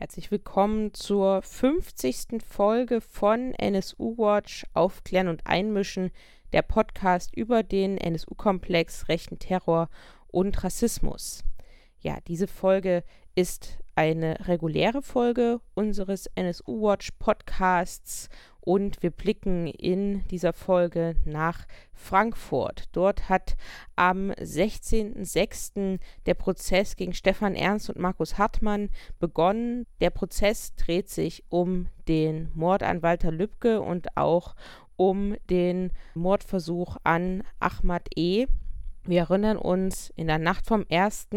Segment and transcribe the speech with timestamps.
[0.00, 2.40] Herzlich willkommen zur 50.
[2.48, 6.12] Folge von NSU Watch Aufklären und Einmischen,
[6.52, 9.90] der Podcast über den NSU-Komplex, rechten Terror
[10.28, 11.42] und Rassismus.
[11.98, 13.02] Ja, diese Folge
[13.34, 18.28] ist eine reguläre Folge unseres NSU Watch Podcasts
[18.68, 22.90] und wir blicken in dieser Folge nach Frankfurt.
[22.92, 23.56] Dort hat
[23.96, 25.98] am 16.06.
[26.26, 29.86] der Prozess gegen Stefan Ernst und Markus Hartmann begonnen.
[30.02, 34.54] Der Prozess dreht sich um den Mord an Walter Lübcke und auch
[34.96, 38.48] um den Mordversuch an Ahmad E.
[39.08, 41.28] Wir erinnern uns, in der Nacht vom 1.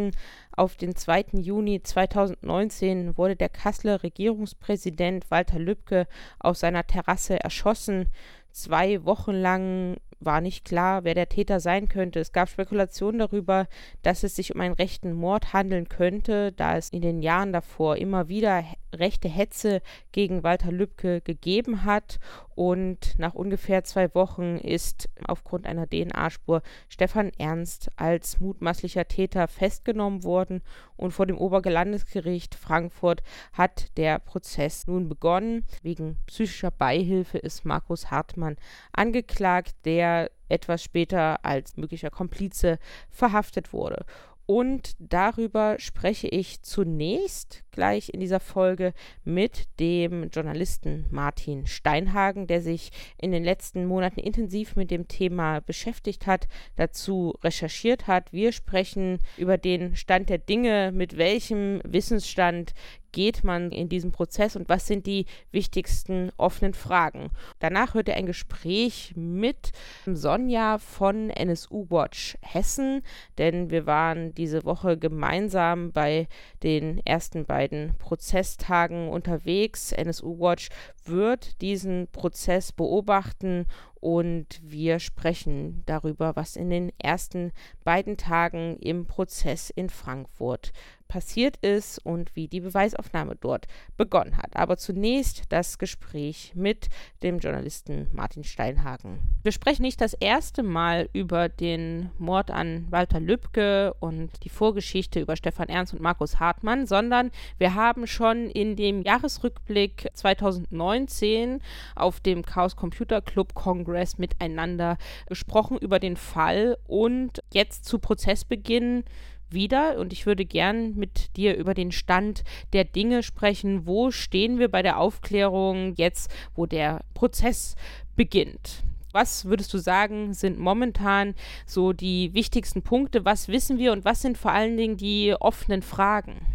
[0.57, 1.27] auf den 2.
[1.39, 6.05] Juni 2019 wurde der Kasseler Regierungspräsident Walter Lübcke
[6.37, 8.09] auf seiner Terrasse erschossen.
[8.51, 12.19] Zwei Wochen lang war nicht klar, wer der Täter sein könnte.
[12.19, 13.67] Es gab Spekulationen darüber,
[14.01, 17.95] dass es sich um einen rechten Mord handeln könnte, da es in den Jahren davor
[17.95, 19.81] immer wieder rechte Hetze
[20.11, 22.19] gegen Walter Lübcke gegeben hat.
[22.55, 30.23] Und nach ungefähr zwei Wochen ist aufgrund einer DNA-Spur Stefan Ernst als mutmaßlicher Täter festgenommen
[30.23, 30.61] worden.
[30.97, 35.65] Und vor dem Obergelandesgericht Frankfurt hat der Prozess nun begonnen.
[35.81, 38.57] Wegen psychischer Beihilfe ist Markus Hartmann
[38.93, 42.77] angeklagt, der etwas später als möglicher Komplize
[43.09, 44.05] verhaftet wurde.
[44.53, 48.91] Und darüber spreche ich zunächst gleich in dieser Folge
[49.23, 55.61] mit dem Journalisten Martin Steinhagen, der sich in den letzten Monaten intensiv mit dem Thema
[55.61, 58.33] beschäftigt hat, dazu recherchiert hat.
[58.33, 62.73] Wir sprechen über den Stand der Dinge, mit welchem Wissensstand
[63.11, 67.29] geht man in diesem Prozess und was sind die wichtigsten offenen Fragen.
[67.59, 69.71] Danach hört er ein Gespräch mit
[70.05, 73.01] Sonja von NSU Watch Hessen,
[73.37, 76.27] denn wir waren diese Woche gemeinsam bei
[76.63, 79.91] den ersten beiden Prozesstagen unterwegs.
[79.91, 80.69] NSU Watch
[81.05, 83.65] wird diesen Prozess beobachten
[84.01, 87.51] und wir sprechen darüber, was in den ersten
[87.83, 90.73] beiden Tagen im Prozess in Frankfurt
[91.11, 93.67] passiert ist und wie die Beweisaufnahme dort
[93.97, 94.55] begonnen hat.
[94.55, 96.87] Aber zunächst das Gespräch mit
[97.21, 99.19] dem Journalisten Martin Steinhagen.
[99.43, 105.19] Wir sprechen nicht das erste Mal über den Mord an Walter Lübcke und die Vorgeschichte
[105.19, 111.59] über Stefan Ernst und Markus Hartmann, sondern wir haben schon in dem Jahresrückblick 2019
[111.93, 119.03] auf dem Chaos Computer Club Congress miteinander gesprochen über den Fall und jetzt zu Prozessbeginn
[119.51, 123.85] wieder und ich würde gern mit dir über den Stand der Dinge sprechen.
[123.85, 127.75] Wo stehen wir bei der Aufklärung jetzt, wo der Prozess
[128.15, 128.83] beginnt?
[129.13, 131.35] Was würdest du sagen, sind momentan
[131.65, 133.25] so die wichtigsten Punkte?
[133.25, 136.45] Was wissen wir und was sind vor allen Dingen die offenen Fragen?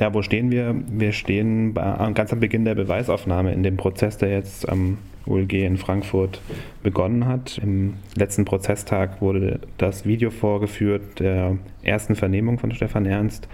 [0.00, 0.74] Ja, wo stehen wir?
[0.88, 4.96] Wir stehen bei, ganz am Beginn der Beweisaufnahme in dem Prozess, der jetzt am
[5.26, 6.40] OLG in Frankfurt
[6.82, 7.58] begonnen hat.
[7.62, 13.46] Im letzten Prozesstag wurde das Video vorgeführt der ersten Vernehmung von Stefan Ernst.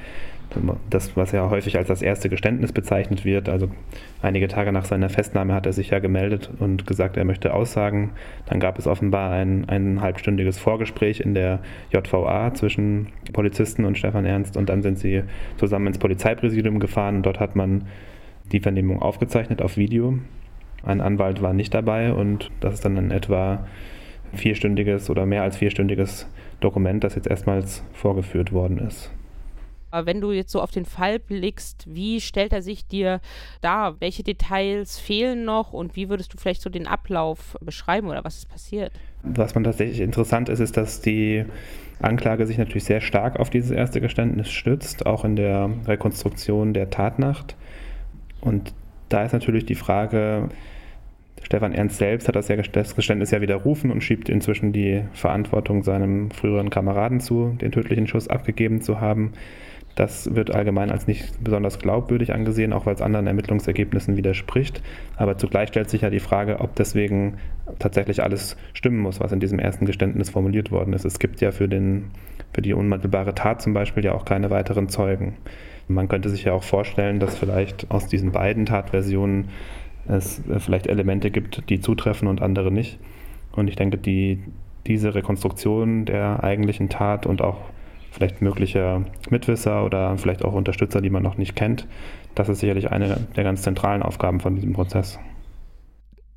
[0.88, 3.48] Das, was ja häufig als das erste Geständnis bezeichnet wird.
[3.48, 3.68] Also
[4.22, 8.12] einige Tage nach seiner Festnahme hat er sich ja gemeldet und gesagt, er möchte aussagen.
[8.46, 11.60] Dann gab es offenbar ein, ein halbstündiges Vorgespräch in der
[11.92, 15.24] JVA zwischen Polizisten und Stefan Ernst und dann sind sie
[15.56, 17.84] zusammen ins Polizeipräsidium gefahren dort hat man
[18.52, 20.18] die Vernehmung aufgezeichnet auf Video
[20.86, 23.66] ein Anwalt war nicht dabei und das ist dann ein etwa
[24.32, 26.28] vierstündiges oder mehr als vierstündiges
[26.60, 29.10] Dokument, das jetzt erstmals vorgeführt worden ist.
[29.90, 33.20] Wenn du jetzt so auf den Fall blickst, wie stellt er sich dir
[33.60, 34.00] dar?
[34.00, 38.36] Welche Details fehlen noch und wie würdest du vielleicht so den Ablauf beschreiben oder was
[38.36, 38.92] ist passiert?
[39.22, 41.44] Was man tatsächlich interessant ist, ist, dass die
[42.00, 46.90] Anklage sich natürlich sehr stark auf dieses erste Geständnis stützt, auch in der Rekonstruktion der
[46.90, 47.56] Tatnacht.
[48.40, 48.74] Und
[49.08, 50.50] da ist natürlich die Frage,
[51.42, 55.84] Stefan Ernst selbst hat das, ja, das Geständnis ja widerrufen und schiebt inzwischen die Verantwortung
[55.84, 59.32] seinem früheren Kameraden zu, den tödlichen Schuss abgegeben zu haben.
[59.96, 64.82] Das wird allgemein als nicht besonders glaubwürdig angesehen, auch weil es anderen Ermittlungsergebnissen widerspricht.
[65.16, 67.38] Aber zugleich stellt sich ja die Frage, ob deswegen
[67.78, 71.06] tatsächlich alles stimmen muss, was in diesem ersten Geständnis formuliert worden ist.
[71.06, 72.10] Es gibt ja für, den,
[72.52, 75.38] für die unmittelbare Tat zum Beispiel ja auch keine weiteren Zeugen.
[75.88, 79.48] Man könnte sich ja auch vorstellen, dass vielleicht aus diesen beiden Tatversionen
[80.06, 82.98] es äh, vielleicht Elemente gibt, die zutreffen und andere nicht.
[83.52, 84.42] Und ich denke, die,
[84.86, 87.56] diese Rekonstruktion der eigentlichen Tat und auch
[88.16, 91.86] vielleicht mögliche Mitwisser oder vielleicht auch Unterstützer, die man noch nicht kennt,
[92.34, 95.18] das ist sicherlich eine der ganz zentralen Aufgaben von diesem Prozess.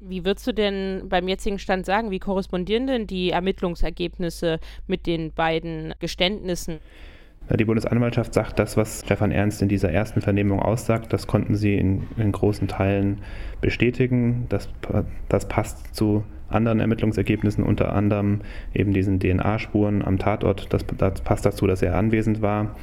[0.01, 5.33] Wie würdest du denn beim jetzigen Stand sagen, wie korrespondieren denn die Ermittlungsergebnisse mit den
[5.33, 6.79] beiden Geständnissen?
[7.57, 11.75] Die Bundesanwaltschaft sagt, das, was Stefan Ernst in dieser ersten Vernehmung aussagt, das konnten sie
[11.75, 13.19] in, in großen Teilen
[13.59, 14.45] bestätigen.
[14.49, 14.69] Das,
[15.29, 18.41] das passt zu anderen Ermittlungsergebnissen, unter anderem
[18.73, 20.67] eben diesen DNA-Spuren am Tatort.
[20.73, 22.75] Das, das passt dazu, dass er anwesend war.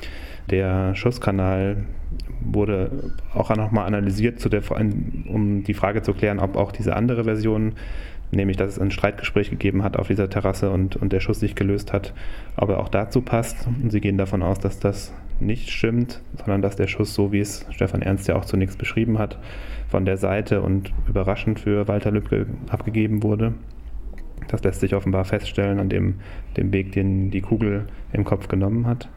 [0.50, 1.84] Der Schusskanal
[2.40, 7.72] wurde auch nochmal analysiert, der, um die Frage zu klären, ob auch diese andere Version,
[8.31, 11.55] nämlich dass es ein Streitgespräch gegeben hat auf dieser Terrasse und, und der Schuss sich
[11.55, 12.12] gelöst hat,
[12.56, 13.67] ob er auch dazu passt.
[13.67, 17.40] Und sie gehen davon aus, dass das nicht stimmt, sondern dass der Schuss, so wie
[17.40, 19.38] es Stefan Ernst ja auch zunächst beschrieben hat,
[19.88, 23.55] von der Seite und überraschend für Walter Lübcke abgegeben wurde.
[24.49, 26.17] Das lässt sich offenbar feststellen an dem,
[26.56, 29.08] dem Weg, den die Kugel im Kopf genommen hat.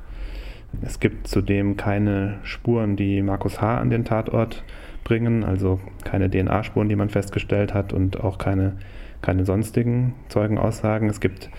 [0.82, 3.80] Es gibt zudem keine Spuren, die Markus H.
[3.80, 4.64] an den Tatort
[5.10, 8.78] bringen, also keine DNA-Spuren, die man festgestellt hat und auch keine,
[9.22, 11.10] keine sonstigen Zeugenaussagen.
[11.10, 11.50] Es gibt,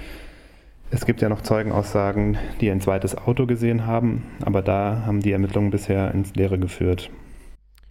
[0.90, 5.32] es gibt ja noch Zeugenaussagen, die ein zweites Auto gesehen haben, aber da haben die
[5.32, 7.10] Ermittlungen bisher ins Leere geführt.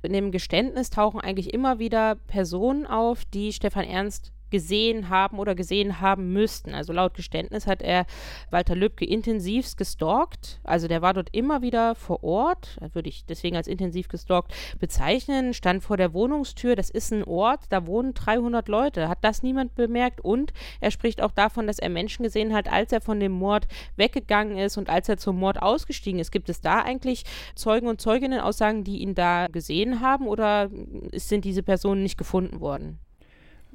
[0.02, 5.56] In dem Geständnis tauchen eigentlich immer wieder Personen auf, die Stefan Ernst gesehen haben oder
[5.56, 6.74] gesehen haben müssten.
[6.74, 8.06] Also laut Geständnis hat er
[8.50, 10.60] Walter Lübcke intensivst gestalkt.
[10.64, 15.54] Also der war dort immer wieder vor Ort, würde ich deswegen als intensiv gestalkt bezeichnen,
[15.54, 16.76] stand vor der Wohnungstür.
[16.76, 19.10] Das ist ein Ort, da wohnen 300 Leute.
[19.10, 20.22] Hat das niemand bemerkt?
[20.22, 23.68] Und er spricht auch davon, dass er Menschen gesehen hat, als er von dem Mord
[23.96, 26.32] weggegangen ist und als er zum Mord ausgestiegen ist.
[26.32, 27.24] Gibt es da eigentlich
[27.56, 30.70] Zeugen und Zeuginnen Aussagen, die ihn da gesehen haben oder
[31.14, 33.00] sind diese Personen nicht gefunden worden?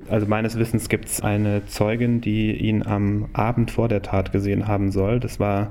[0.09, 4.67] Also meines Wissens gibt es eine Zeugin, die ihn am Abend vor der Tat gesehen
[4.67, 5.21] haben soll.
[5.21, 5.71] Das war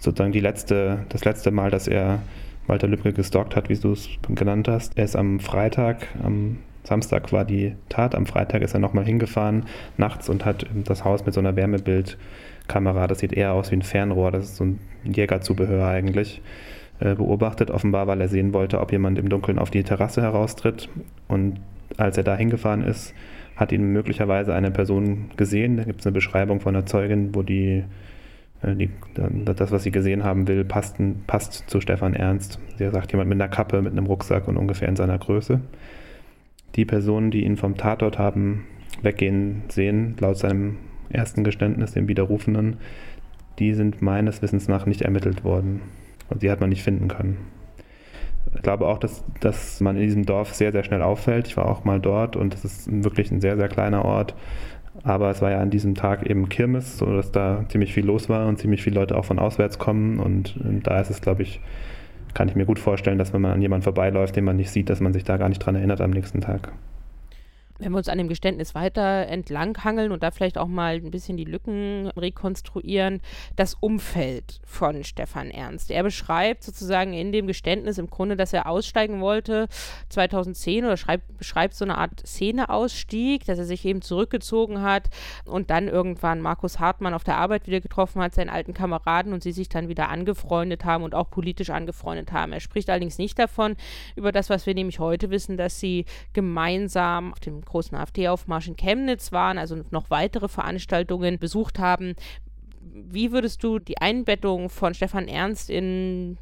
[0.00, 2.20] sozusagen die letzte, das letzte Mal, dass er
[2.66, 4.96] Walter Lübcke gestalkt hat, wie du es genannt hast.
[4.96, 9.66] Er ist am Freitag, am Samstag war die Tat, am Freitag ist er nochmal hingefahren
[9.96, 13.82] nachts und hat das Haus mit so einer Wärmebildkamera, das sieht eher aus wie ein
[13.82, 16.40] Fernrohr, das ist so ein Jägerzubehör eigentlich,
[17.00, 17.70] äh, beobachtet.
[17.70, 20.88] Offenbar, weil er sehen wollte, ob jemand im Dunkeln auf die Terrasse heraustritt.
[21.28, 21.60] Und
[21.96, 23.14] als er da hingefahren ist,
[23.60, 25.76] hat ihn möglicherweise eine Person gesehen.
[25.76, 27.84] Da gibt es eine Beschreibung von einer Zeugin, wo die,
[28.62, 28.88] äh, die,
[29.44, 30.96] das, was sie gesehen haben will, passt,
[31.26, 32.58] passt zu Stefan Ernst.
[32.78, 35.60] Sie sagt jemand mit einer Kappe, mit einem Rucksack und ungefähr in seiner Größe.
[36.74, 38.64] Die Personen, die ihn vom Tatort haben
[39.02, 40.78] weggehen sehen, laut seinem
[41.10, 42.78] ersten Geständnis, dem Widerrufenen,
[43.58, 45.82] die sind meines Wissens nach nicht ermittelt worden.
[46.30, 47.36] Und die hat man nicht finden können.
[48.54, 51.46] Ich glaube auch, dass, dass man in diesem Dorf sehr, sehr schnell auffällt.
[51.46, 54.34] Ich war auch mal dort und es ist wirklich ein sehr, sehr kleiner Ort.
[55.02, 58.48] Aber es war ja an diesem Tag eben Kirmes, sodass da ziemlich viel los war
[58.48, 60.18] und ziemlich viele Leute auch von auswärts kommen.
[60.18, 61.60] Und, da ist es, glaube ich,
[62.34, 64.90] kann ich mir gut vorstellen, dass wenn man an jemanden vorbeiläuft, den man nicht sieht,
[64.90, 66.72] dass man sich da gar nicht dran erinnert am nächsten Tag
[67.80, 71.36] wenn wir uns an dem Geständnis weiter entlanghangeln und da vielleicht auch mal ein bisschen
[71.36, 73.20] die Lücken rekonstruieren,
[73.56, 75.90] das Umfeld von Stefan Ernst.
[75.90, 79.68] Er beschreibt sozusagen in dem Geständnis im Grunde, dass er aussteigen wollte
[80.10, 85.08] 2010 oder schreibt, beschreibt so eine Art Szeneausstieg, dass er sich eben zurückgezogen hat
[85.46, 89.42] und dann irgendwann Markus Hartmann auf der Arbeit wieder getroffen hat, seinen alten Kameraden und
[89.42, 92.52] sie sich dann wieder angefreundet haben und auch politisch angefreundet haben.
[92.52, 93.76] Er spricht allerdings nicht davon,
[94.16, 98.76] über das, was wir nämlich heute wissen, dass sie gemeinsam auf dem großen AfD-Aufmarsch in
[98.76, 102.14] Chemnitz waren, also noch weitere Veranstaltungen besucht haben.
[102.80, 106.38] Wie würdest du die Einbettung von Stefan Ernst in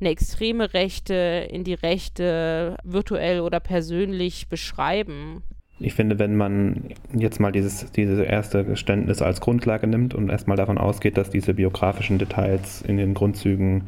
[0.00, 5.42] eine extreme Rechte, in die Rechte virtuell oder persönlich beschreiben?
[5.78, 10.58] Ich finde, wenn man jetzt mal dieses, dieses erste Geständnis als Grundlage nimmt und erstmal
[10.58, 13.84] davon ausgeht, dass diese biografischen Details in den Grundzügen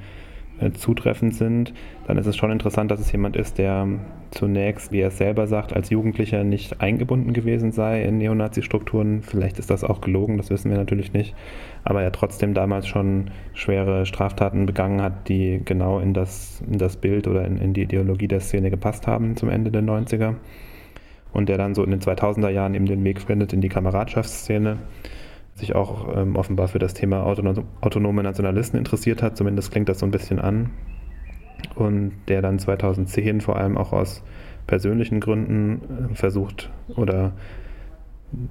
[0.75, 1.73] zutreffend sind,
[2.07, 3.87] dann ist es schon interessant, dass es jemand ist, der
[4.31, 9.23] zunächst, wie er es selber sagt, als Jugendlicher nicht eingebunden gewesen sei in Neonazi-Strukturen.
[9.23, 11.35] Vielleicht ist das auch gelogen, das wissen wir natürlich nicht.
[11.85, 16.97] Aber er trotzdem damals schon schwere Straftaten begangen hat, die genau in das, in das
[16.97, 20.35] Bild oder in, in die Ideologie der Szene gepasst haben zum Ende der 90er.
[21.33, 24.79] Und der dann so in den 2000er Jahren eben den Weg findet in die Kameradschaftsszene
[25.55, 30.07] sich auch ähm, offenbar für das Thema autonome Nationalisten interessiert hat, zumindest klingt das so
[30.07, 30.71] ein bisschen an.
[31.75, 34.23] Und der dann 2010 vor allem auch aus
[34.67, 37.33] persönlichen Gründen äh, versucht oder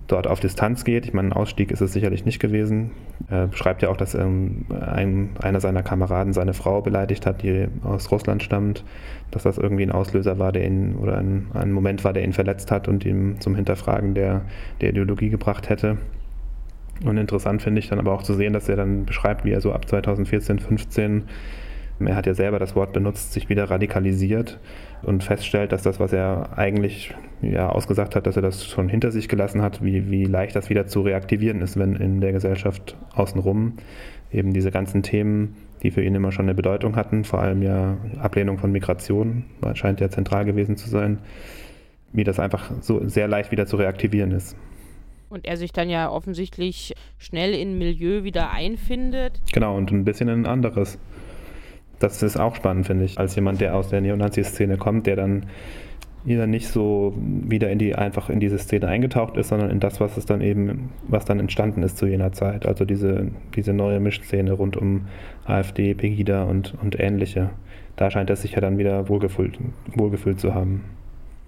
[0.08, 1.05] dort auf Distanz geht.
[1.05, 2.91] Ich meine, ein Ausstieg ist es sicherlich nicht gewesen.
[3.29, 7.67] Er beschreibt ja auch, dass ähm, ein, einer seiner Kameraden seine Frau beleidigt hat, die
[7.84, 8.84] aus Russland stammt,
[9.31, 12.34] dass das irgendwie ein Auslöser war, der ihn oder ein, ein Moment war, der ihn
[12.34, 14.41] verletzt hat und ihm zum Hinterfragen der,
[14.81, 15.98] der Ideologie gebracht hätte.
[17.05, 19.62] Und interessant finde ich dann aber auch zu sehen, dass er dann beschreibt, wie er
[19.62, 21.24] so ab 2014, 15,
[22.00, 24.60] er hat ja selber das Wort benutzt, sich wieder radikalisiert
[25.03, 29.12] und feststellt, dass das, was er eigentlich ja, ausgesagt hat, dass er das schon hinter
[29.12, 32.98] sich gelassen hat, wie, wie leicht das wieder zu reaktivieren ist, wenn in der Gesellschaft
[33.13, 33.74] außenrum
[34.31, 37.98] eben diese ganzen Themen die für ihn immer schon eine Bedeutung hatten, vor allem ja
[38.20, 41.20] Ablehnung von Migration, scheint ja zentral gewesen zu sein,
[42.13, 44.55] wie das einfach so sehr leicht wieder zu reaktivieren ist.
[45.31, 49.39] Und er sich dann ja offensichtlich schnell in Milieu wieder einfindet.
[49.53, 51.00] Genau, und ein bisschen in ein anderes.
[52.00, 55.45] Das ist auch spannend, finde ich, als jemand, der aus der Neonazi-Szene kommt, der dann
[56.25, 60.01] wieder nicht so wieder in die einfach in diese Szene eingetaucht ist, sondern in das,
[60.01, 62.65] was es dann eben, was dann entstanden ist zu jener Zeit.
[62.65, 65.07] Also diese, diese neue Mischszene rund um
[65.45, 67.51] AfD, Pegida und, und ähnliche.
[67.95, 69.57] Da scheint er sich ja dann wieder wohlgefühlt,
[69.95, 70.83] wohlgefühlt zu haben.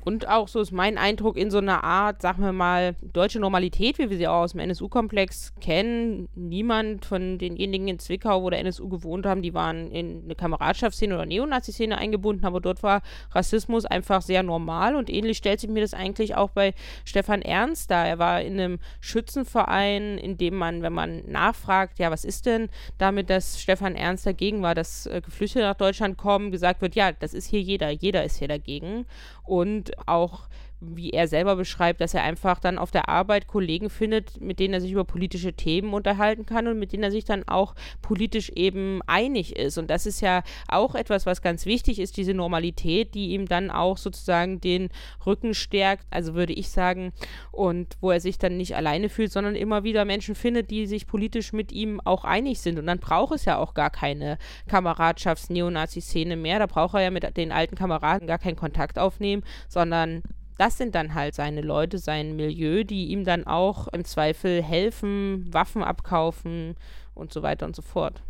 [0.04, 4.00] Und auch, so ist mein Eindruck, in so einer Art, sagen wir mal, deutsche Normalität,
[4.00, 6.28] wie wir sie auch aus dem NSU-Komplex kennen.
[6.36, 11.16] Niemand von denjenigen in Zwickau, wo der NSU gewohnt haben, die waren in eine Kameradschaftsszene
[11.16, 15.82] oder Neonazi-Szene eingebunden, aber dort war Rassismus einfach sehr normal und ähnlich stellt sich mir
[15.82, 16.74] das eigentlich auch bei
[17.06, 18.06] Stefan Ernst dar.
[18.06, 22.68] Er war in einem Schützenverein, in dem man, wenn man nachfragt, ja, was ist denn
[22.98, 27.14] damit, dass Stefan Ernst dagegen war, dass äh, Geflüchtete nach Deutschland kommen, gesagt wird, ja,
[27.14, 29.06] das ist hier jeder, jeder ist hier dagegen.
[29.44, 30.48] Und auch
[30.84, 34.74] wie er selber beschreibt, dass er einfach dann auf der Arbeit Kollegen findet, mit denen
[34.74, 38.50] er sich über politische Themen unterhalten kann und mit denen er sich dann auch politisch
[38.50, 39.78] eben einig ist.
[39.78, 43.72] Und das ist ja auch etwas, was ganz wichtig ist, diese Normalität, die ihm dann
[43.72, 44.90] auch sozusagen den
[45.26, 47.14] Rücken stärkt, also würde ich sagen,
[47.52, 51.08] und wo er sich dann nicht alleine fühlt, sondern immer wieder Menschen findet, die sich
[51.08, 52.80] politisch mit ihm auch einig sind.
[52.80, 54.38] Und dann braucht es ja auch gar keine
[54.68, 56.60] Kameradschafts-Neonazi-Szene mehr.
[56.60, 60.24] Da braucht er ja mit den alten Kameraden gar keinen Kontakt aufnehmen, sondern
[60.58, 65.48] das sind dann halt seine Leute, sein Milieu, die ihm dann auch im Zweifel helfen,
[65.52, 66.76] Waffen abkaufen
[67.14, 68.22] und so weiter und so fort.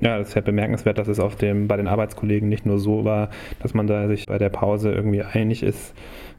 [0.00, 3.04] Ja, es ist ja bemerkenswert, dass es auf dem, bei den Arbeitskollegen nicht nur so
[3.04, 5.92] war, dass man da sich bei der Pause irgendwie einig ist,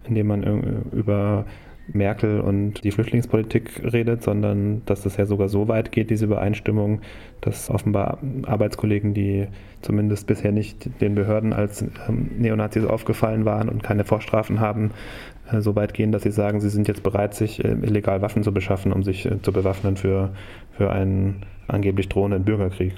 [0.08, 0.44] indem man
[0.92, 1.46] über
[1.94, 7.02] Merkel und die Flüchtlingspolitik redet, sondern dass es ja sogar so weit geht, diese Übereinstimmung,
[7.42, 9.48] dass offenbar Arbeitskollegen, die
[9.82, 14.92] zumindest bisher nicht den Behörden als ähm, Neonazis aufgefallen waren und keine Vorstrafen haben,
[15.52, 18.44] äh, so weit gehen, dass sie sagen, sie sind jetzt bereit, sich äh, illegal Waffen
[18.44, 20.32] zu beschaffen, um sich äh, zu bewaffnen für,
[20.72, 22.94] für einen angeblich drohenden Bürgerkrieg.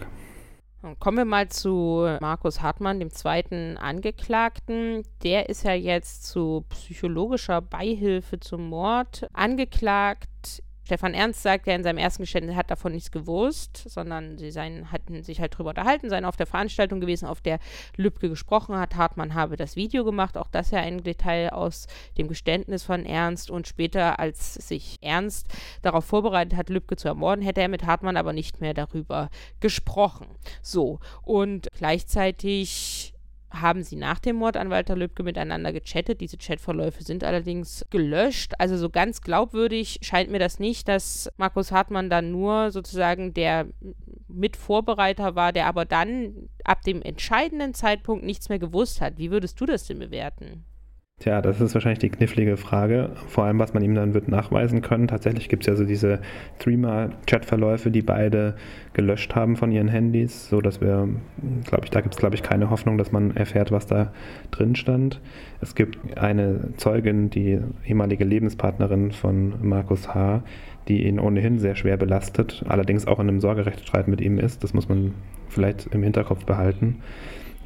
[1.00, 5.04] Kommen wir mal zu Markus Hartmann, dem zweiten Angeklagten.
[5.24, 10.64] Der ist ja jetzt zu psychologischer Beihilfe zum Mord angeklagt.
[10.92, 14.92] Stefan Ernst sagt ja in seinem ersten Geständnis, hat davon nichts gewusst, sondern sie seien,
[14.92, 17.60] hatten sich halt drüber unterhalten, seien auf der Veranstaltung gewesen, auf der
[17.96, 18.98] Lübcke gesprochen hat.
[18.98, 23.50] Hartmann habe das Video gemacht, auch das ja ein Detail aus dem Geständnis von Ernst.
[23.50, 25.48] Und später, als sich Ernst
[25.82, 29.30] darauf vorbereitet hat, Lübcke zu ermorden, hätte er mit Hartmann aber nicht mehr darüber
[29.62, 30.28] gesprochen.
[30.62, 33.11] So, und gleichzeitig
[33.52, 36.22] haben sie nach dem Mord an Walter Lübcke miteinander gechattet.
[36.22, 38.54] Diese Chatverläufe sind allerdings gelöscht.
[38.60, 43.68] Also so ganz glaubwürdig scheint mir das nicht, dass Markus Hartmann dann nur sozusagen der
[44.28, 49.18] Mitvorbereiter war, der aber dann ab dem entscheidenden Zeitpunkt nichts mehr gewusst hat.
[49.18, 50.66] Wie würdest du das denn bewerten?
[51.22, 54.82] Tja, das ist wahrscheinlich die knifflige Frage, vor allem was man ihm dann wird nachweisen
[54.82, 55.08] können.
[55.08, 56.20] Tatsächlich gibt es ja so diese
[56.58, 58.56] Threema-Chat-Verläufe, die beide
[58.94, 61.08] gelöscht haben von ihren Handys, so dass wir,
[61.66, 64.12] glaube ich, da gibt es, glaube ich, keine Hoffnung, dass man erfährt, was da
[64.50, 65.22] drin stand.
[65.62, 70.42] Es gibt eine Zeugin, die ehemalige Lebenspartnerin von Markus H.,
[70.88, 74.64] die ihn ohnehin sehr schwer belastet, allerdings auch in einem Sorgerechtsstreit mit ihm ist.
[74.64, 75.14] Das muss man
[75.50, 76.96] vielleicht im Hinterkopf behalten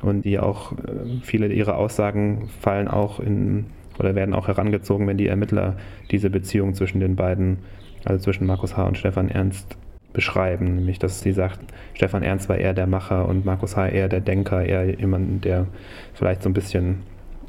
[0.05, 3.65] und die auch, äh, viele ihrer Aussagen fallen auch in
[3.97, 5.77] oder werden auch herangezogen, wenn die Ermittler
[6.11, 7.59] diese Beziehung zwischen den beiden,
[8.03, 8.83] also zwischen Markus H.
[8.85, 9.77] und Stefan Ernst
[10.11, 11.59] beschreiben, nämlich dass sie sagt,
[11.93, 13.87] Stefan Ernst war eher der Macher und Markus H.
[13.87, 15.67] eher der Denker, eher jemand, der
[16.13, 17.03] vielleicht so ein bisschen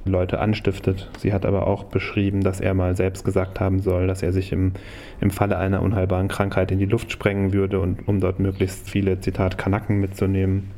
[0.04, 1.10] Leute anstiftet.
[1.18, 4.52] Sie hat aber auch beschrieben, dass er mal selbst gesagt haben soll, dass er sich
[4.52, 4.72] im,
[5.20, 9.18] im Falle einer unheilbaren Krankheit in die Luft sprengen würde, und, um dort möglichst viele,
[9.20, 10.70] Zitat, Kanacken mitzunehmen.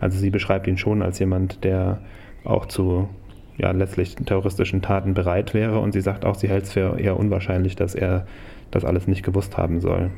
[0.00, 2.00] Also sie beschreibt ihn schon als jemand, der
[2.44, 3.08] auch zu
[3.56, 7.18] ja, letztlich terroristischen Taten bereit wäre und sie sagt auch, sie hält es für eher
[7.18, 8.26] unwahrscheinlich, dass er
[8.70, 10.10] das alles nicht gewusst haben soll.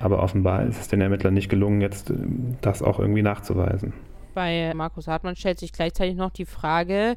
[0.00, 2.12] Aber offenbar ist es den Ermittlern nicht gelungen, jetzt
[2.60, 3.92] das auch irgendwie nachzuweisen.
[4.34, 7.16] Bei Markus Hartmann stellt sich gleichzeitig noch die Frage,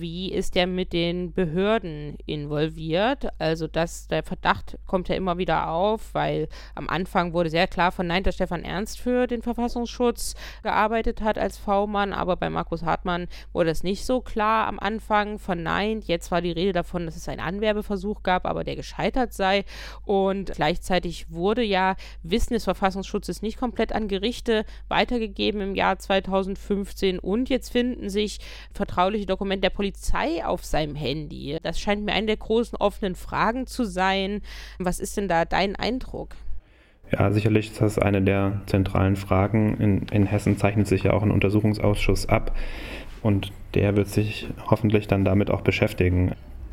[0.00, 3.28] wie ist er mit den Behörden involviert?
[3.38, 7.90] Also das, der Verdacht kommt ja immer wieder auf, weil am Anfang wurde sehr klar
[7.90, 13.26] verneint, dass Stefan Ernst für den Verfassungsschutz gearbeitet hat als V-Mann, aber bei Markus Hartmann
[13.52, 16.04] wurde es nicht so klar am Anfang verneint.
[16.06, 19.64] Jetzt war die Rede davon, dass es einen Anwerbeversuch gab, aber der gescheitert sei.
[20.04, 27.18] Und gleichzeitig wurde ja Wissen des Verfassungsschutzes nicht komplett an Gerichte weitergegeben im Jahr 2015
[27.18, 28.38] und jetzt finden sich
[28.72, 29.87] vertrauliche Dokumente Dokument der Polizei
[30.44, 31.58] auf seinem Handy.
[31.62, 34.42] Das scheint mir eine der großen offenen Fragen zu sein.
[34.78, 36.36] Was ist denn da dein Eindruck?
[37.10, 39.76] Ja, sicherlich ist das eine der zentralen Fragen.
[39.78, 42.54] In, in Hessen zeichnet sich ja auch ein Untersuchungsausschuss ab
[43.22, 46.32] und der wird sich hoffentlich dann damit auch beschäftigen.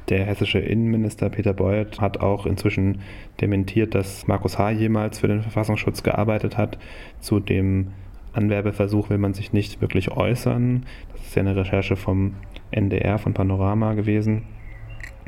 [0.10, 3.02] Der hessische Innenminister Peter Beuth hat auch inzwischen
[3.42, 4.72] dementiert, dass Markus H.
[4.72, 6.78] jemals für den Verfassungsschutz gearbeitet hat.
[7.22, 7.92] Zu dem
[8.34, 10.86] Anwerbeversuch will man sich nicht wirklich äußern.
[11.14, 12.36] Das ist ja eine Recherche vom
[12.72, 14.44] NDR, von Panorama gewesen,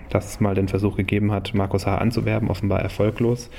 [0.09, 1.97] dass es mal den Versuch gegeben hat, Markus H.
[1.97, 3.49] anzuwerben, offenbar erfolglos.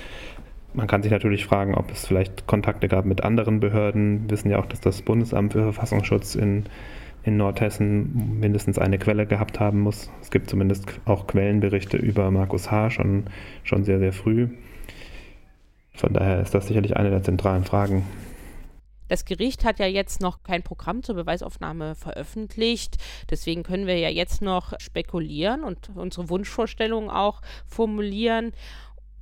[0.75, 4.25] Man kann sich natürlich fragen, ob es vielleicht Kontakte gab mit anderen Behörden.
[4.25, 6.65] Wir wissen ja auch, dass das Bundesamt für Verfassungsschutz in
[7.29, 10.11] in Nordhessen mindestens eine Quelle gehabt haben muss.
[10.21, 12.91] Es gibt zumindest auch Quellenberichte über Markus H.
[12.91, 13.25] schon,
[13.63, 14.49] schon sehr, sehr früh.
[15.95, 18.05] Von daher ist das sicherlich eine der zentralen Fragen.
[19.09, 22.97] Das Gericht hat ja jetzt noch kein Programm zur Beweisaufnahme veröffentlicht.
[23.31, 28.53] Deswegen können wir ja jetzt noch spekulieren und unsere Wunschvorstellungen auch formulieren,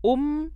[0.00, 0.50] um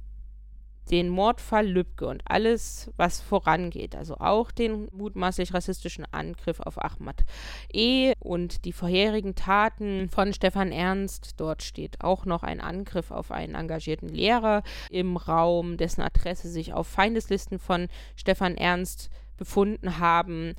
[0.91, 7.25] den Mordfall Lübcke und alles, was vorangeht, also auch den mutmaßlich rassistischen Angriff auf Ahmad
[7.73, 8.13] E.
[8.19, 11.35] und die vorherigen Taten von Stefan Ernst.
[11.41, 16.73] Dort steht auch noch ein Angriff auf einen engagierten Lehrer im Raum, dessen Adresse sich
[16.73, 19.11] auf Feindeslisten von Stefan Ernst
[19.41, 20.55] befunden haben.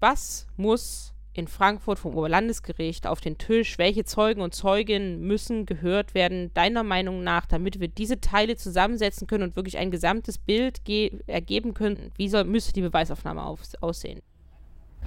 [0.00, 6.14] Was muss in Frankfurt vom Oberlandesgericht auf den Tisch, welche Zeugen und Zeuginnen müssen gehört
[6.14, 10.80] werden, deiner Meinung nach, damit wir diese Teile zusammensetzen können und wirklich ein gesamtes Bild
[11.26, 12.10] ergeben können?
[12.16, 14.20] Wie soll, müsste die Beweisaufnahme auf, aussehen?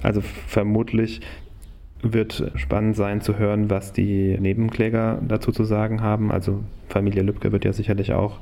[0.04, 1.20] Also vermutlich
[2.02, 6.32] wird spannend sein zu hören, was die Nebenkläger dazu zu sagen haben.
[6.32, 8.40] Also Familie Lübcke wird ja sicherlich auch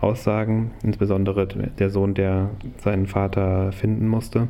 [0.00, 4.48] aussagen, insbesondere der Sohn, der seinen Vater finden musste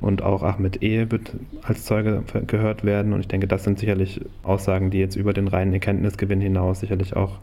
[0.00, 1.10] und auch Ahmed E.
[1.10, 3.12] wird als Zeuge gehört werden.
[3.12, 7.16] Und ich denke, das sind sicherlich Aussagen, die jetzt über den reinen Erkenntnisgewinn hinaus sicherlich
[7.16, 7.38] auch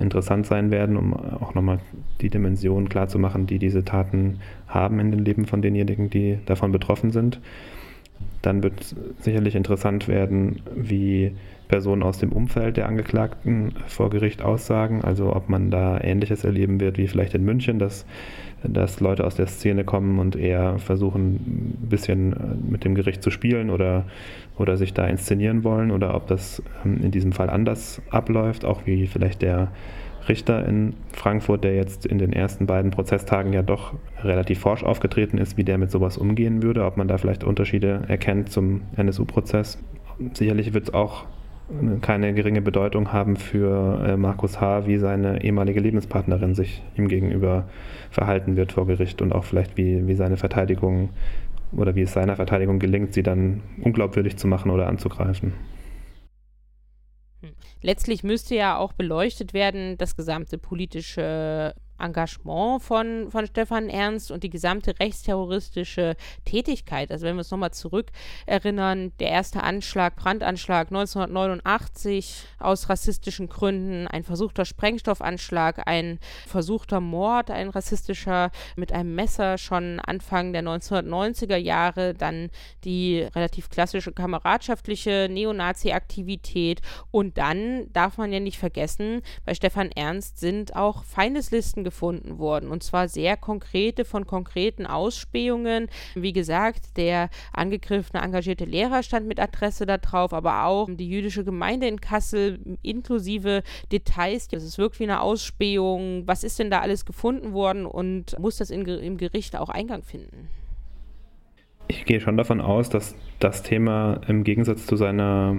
[0.00, 1.80] interessant sein werden, um auch nochmal
[2.20, 7.10] die Dimension klarzumachen, die diese Taten haben in den Leben von denjenigen, die davon betroffen
[7.10, 7.40] sind.
[8.42, 11.32] Dann wird sicherlich interessant werden, wie
[11.66, 16.80] Personen aus dem Umfeld der Angeklagten vor Gericht aussagen, also ob man da Ähnliches erleben
[16.80, 18.06] wird wie vielleicht in München, dass
[18.62, 22.34] dass Leute aus der Szene kommen und eher versuchen, ein bisschen
[22.68, 24.04] mit dem Gericht zu spielen oder,
[24.58, 25.90] oder sich da inszenieren wollen.
[25.90, 29.68] Oder ob das ähm, in diesem Fall anders abläuft, auch wie vielleicht der
[30.28, 35.38] Richter in Frankfurt, der jetzt in den ersten beiden Prozesstagen ja doch relativ forsch aufgetreten
[35.38, 39.78] ist, wie der mit sowas umgehen würde, ob man da vielleicht Unterschiede erkennt zum NSU-Prozess.
[40.34, 41.26] Sicherlich wird es auch
[42.00, 47.68] keine geringe Bedeutung haben für äh, Markus H., wie seine ehemalige Lebenspartnerin sich ihm gegenüber
[48.10, 51.10] verhalten wird vor Gericht und auch vielleicht wie, wie seine Verteidigung
[51.72, 55.52] oder wie es seiner Verteidigung gelingt, sie dann unglaubwürdig zu machen oder anzugreifen.
[57.80, 64.42] Letztlich müsste ja auch beleuchtet werden, das gesamte politische Engagement von, von Stefan Ernst und
[64.42, 67.10] die gesamte rechtsterroristische Tätigkeit.
[67.10, 74.24] Also wenn wir uns nochmal zurückerinnern, der erste Anschlag, Brandanschlag 1989 aus rassistischen Gründen, ein
[74.24, 82.14] versuchter Sprengstoffanschlag, ein versuchter Mord, ein rassistischer mit einem Messer schon Anfang der 1990er Jahre,
[82.14, 82.50] dann
[82.84, 86.80] die relativ klassische kameradschaftliche Neonazi-Aktivität
[87.10, 92.70] und dann darf man ja nicht vergessen, bei Stefan Ernst sind auch Feindeslisten gefunden worden.
[92.70, 95.88] Und zwar sehr konkrete von konkreten Ausspähungen.
[96.14, 101.44] Wie gesagt, der angegriffene engagierte Lehrer stand mit Adresse da drauf, aber auch die jüdische
[101.44, 104.48] Gemeinde in Kassel inklusive Details.
[104.48, 106.24] Das ist wirklich eine Ausspähung.
[106.26, 110.02] Was ist denn da alles gefunden worden und muss das in, im Gericht auch Eingang
[110.02, 110.57] finden?
[111.90, 115.56] Ich gehe schon davon aus, dass das Thema im Gegensatz zu seiner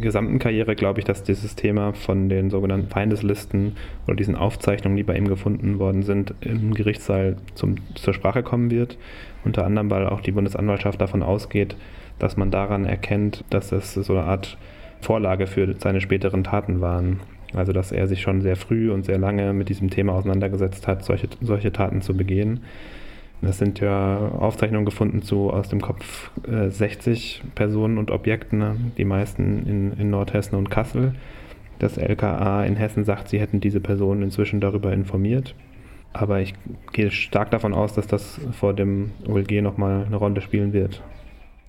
[0.00, 5.02] gesamten Karriere, glaube ich, dass dieses Thema von den sogenannten Feindeslisten oder diesen Aufzeichnungen, die
[5.02, 8.98] bei ihm gefunden worden sind, im Gerichtssaal zum, zur Sprache kommen wird.
[9.44, 11.74] Unter anderem, weil auch die Bundesanwaltschaft davon ausgeht,
[12.18, 14.58] dass man daran erkennt, dass es so eine Art
[15.00, 17.20] Vorlage für seine späteren Taten waren.
[17.54, 21.04] Also dass er sich schon sehr früh und sehr lange mit diesem Thema auseinandergesetzt hat,
[21.04, 22.60] solche, solche Taten zu begehen.
[23.42, 28.76] Es sind ja Aufzeichnungen gefunden zu aus dem Kopf äh, 60 Personen und Objekten, ne?
[28.96, 31.14] die meisten in, in Nordhessen und Kassel.
[31.80, 35.56] Das LKA in Hessen sagt, sie hätten diese Personen inzwischen darüber informiert.
[36.12, 36.54] Aber ich
[36.92, 41.02] gehe stark davon aus, dass das vor dem OLG nochmal eine Rolle spielen wird.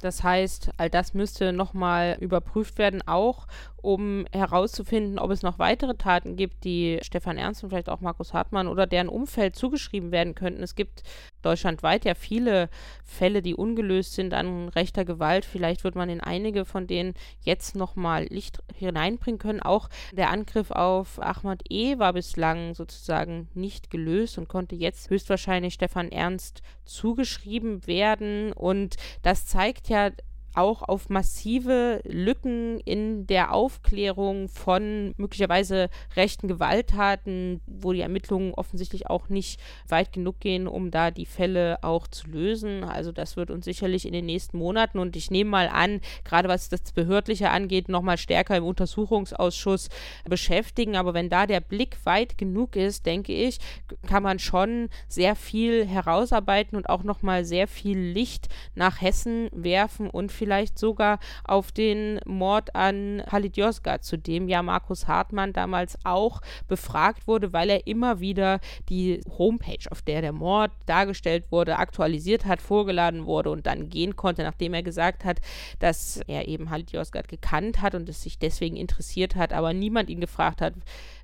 [0.02, 3.48] Das heißt, all das müsste nochmal überprüft werden, auch
[3.84, 8.34] um herauszufinden, ob es noch weitere Taten gibt, die Stefan Ernst und vielleicht auch Markus
[8.34, 10.64] Hartmann oder deren Umfeld zugeschrieben werden könnten.
[10.64, 11.04] Es gibt
[11.42, 12.70] deutschlandweit ja viele
[13.04, 15.44] Fälle, die ungelöst sind an rechter Gewalt.
[15.44, 19.62] Vielleicht wird man in einige von denen jetzt nochmal Licht hineinbringen können.
[19.62, 22.00] Auch der Angriff auf Ahmad E.
[22.00, 28.54] war bislang sozusagen nicht gelöst und konnte jetzt höchstwahrscheinlich Stefan Ernst zugeschrieben werden.
[28.54, 30.12] Und das zeigt ja
[30.56, 39.08] auch auf massive Lücken in der Aufklärung von möglicherweise rechten Gewalttaten, wo die Ermittlungen offensichtlich
[39.08, 42.84] auch nicht weit genug gehen, um da die Fälle auch zu lösen.
[42.84, 46.50] Also das wird uns sicherlich in den nächsten Monaten und ich nehme mal an, gerade
[46.50, 49.90] was das Behördliche angeht, nochmal stärker im Untersuchungsausschuss
[50.30, 50.96] beschäftigen.
[50.96, 53.60] Aber wenn da der Blick weit genug ist, denke ich,
[54.08, 60.10] kann man schon sehr viel herausarbeiten und auch nochmal sehr viel Licht nach Hessen werfen
[60.10, 65.54] und vielleicht vielleicht sogar auf den Mord an Halit Yozgat, zu dem ja Markus Hartmann
[65.54, 71.46] damals auch befragt wurde, weil er immer wieder die Homepage, auf der der Mord dargestellt
[71.50, 75.40] wurde, aktualisiert hat, vorgeladen wurde und dann gehen konnte, nachdem er gesagt hat,
[75.80, 80.10] dass er eben Halit Yozgat gekannt hat und es sich deswegen interessiert hat, aber niemand
[80.10, 80.74] ihn gefragt hat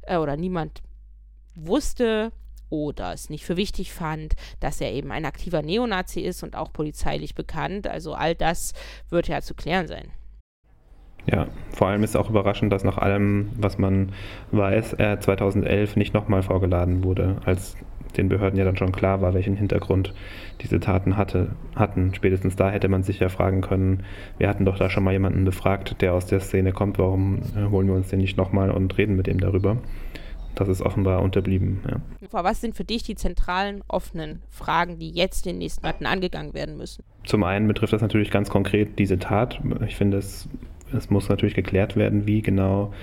[0.03, 0.81] äh, oder niemand
[1.55, 2.31] wusste,
[2.69, 6.71] oder es nicht für wichtig fand, dass er eben ein aktiver Neonazi ist und auch
[6.71, 7.87] polizeilich bekannt.
[7.87, 8.73] Also all das
[9.09, 10.11] wird ja zu klären sein.
[11.25, 14.13] Ja, vor allem ist auch überraschend, dass nach allem, was man
[14.51, 17.75] weiß, er 2011 nicht nochmal vorgeladen wurde, als
[18.17, 20.13] den Behörden ja dann schon klar war, welchen Hintergrund
[20.61, 22.13] diese Taten hatte, hatten.
[22.15, 24.03] Spätestens da hätte man sich ja fragen können,
[24.37, 27.69] wir hatten doch da schon mal jemanden befragt, der aus der Szene kommt, warum äh,
[27.69, 29.77] holen wir uns den nicht nochmal und reden mit ihm darüber
[30.59, 31.81] das ist offenbar unterblieben.
[31.89, 32.43] Ja.
[32.43, 36.53] Was sind für dich die zentralen offenen Fragen, die jetzt in den nächsten Monaten angegangen
[36.53, 37.03] werden müssen?
[37.25, 39.61] Zum einen betrifft das natürlich ganz konkret diese Tat.
[39.87, 40.49] Ich finde, es,
[40.95, 42.93] es muss natürlich geklärt werden, wie genau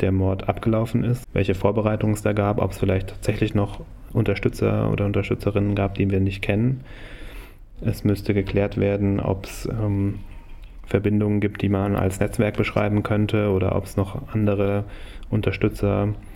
[0.00, 3.80] der Mord abgelaufen ist, welche Vorbereitungen es da gab, ob es vielleicht tatsächlich noch
[4.12, 6.80] Unterstützer oder Unterstützerinnen gab, die wir nicht kennen.
[7.80, 10.20] Es müsste geklärt werden, ob es ähm,
[10.84, 14.84] Verbindungen gibt, die man als Netzwerk beschreiben könnte oder ob es noch andere
[15.30, 16.33] Unterstützer gibt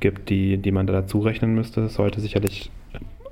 [0.00, 1.82] gibt, die, die man da dazu rechnen müsste.
[1.82, 2.70] Es sollte sicherlich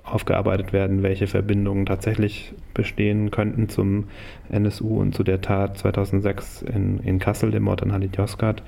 [0.05, 4.05] aufgearbeitet werden, welche Verbindungen tatsächlich bestehen könnten zum
[4.50, 8.62] NSU und zu der Tat 2006 in, in Kassel, dem Mord an Halit Yozgat.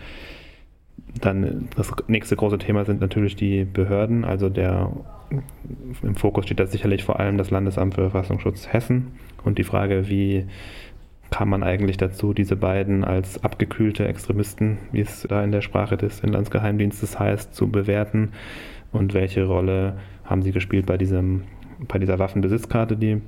[1.20, 4.24] Dann das nächste große Thema sind natürlich die Behörden.
[4.24, 4.92] Also der,
[6.02, 9.12] im Fokus steht da sicherlich vor allem das Landesamt für Verfassungsschutz Hessen
[9.44, 10.46] und die Frage, wie
[11.30, 15.96] kam man eigentlich dazu, diese beiden als abgekühlte Extremisten, wie es da in der Sprache
[15.96, 18.32] des Inlandsgeheimdienstes heißt, zu bewerten?
[18.92, 21.42] Und welche Rolle haben sie gespielt bei, diesem,
[21.88, 23.20] bei dieser Waffenbesitzkarte, die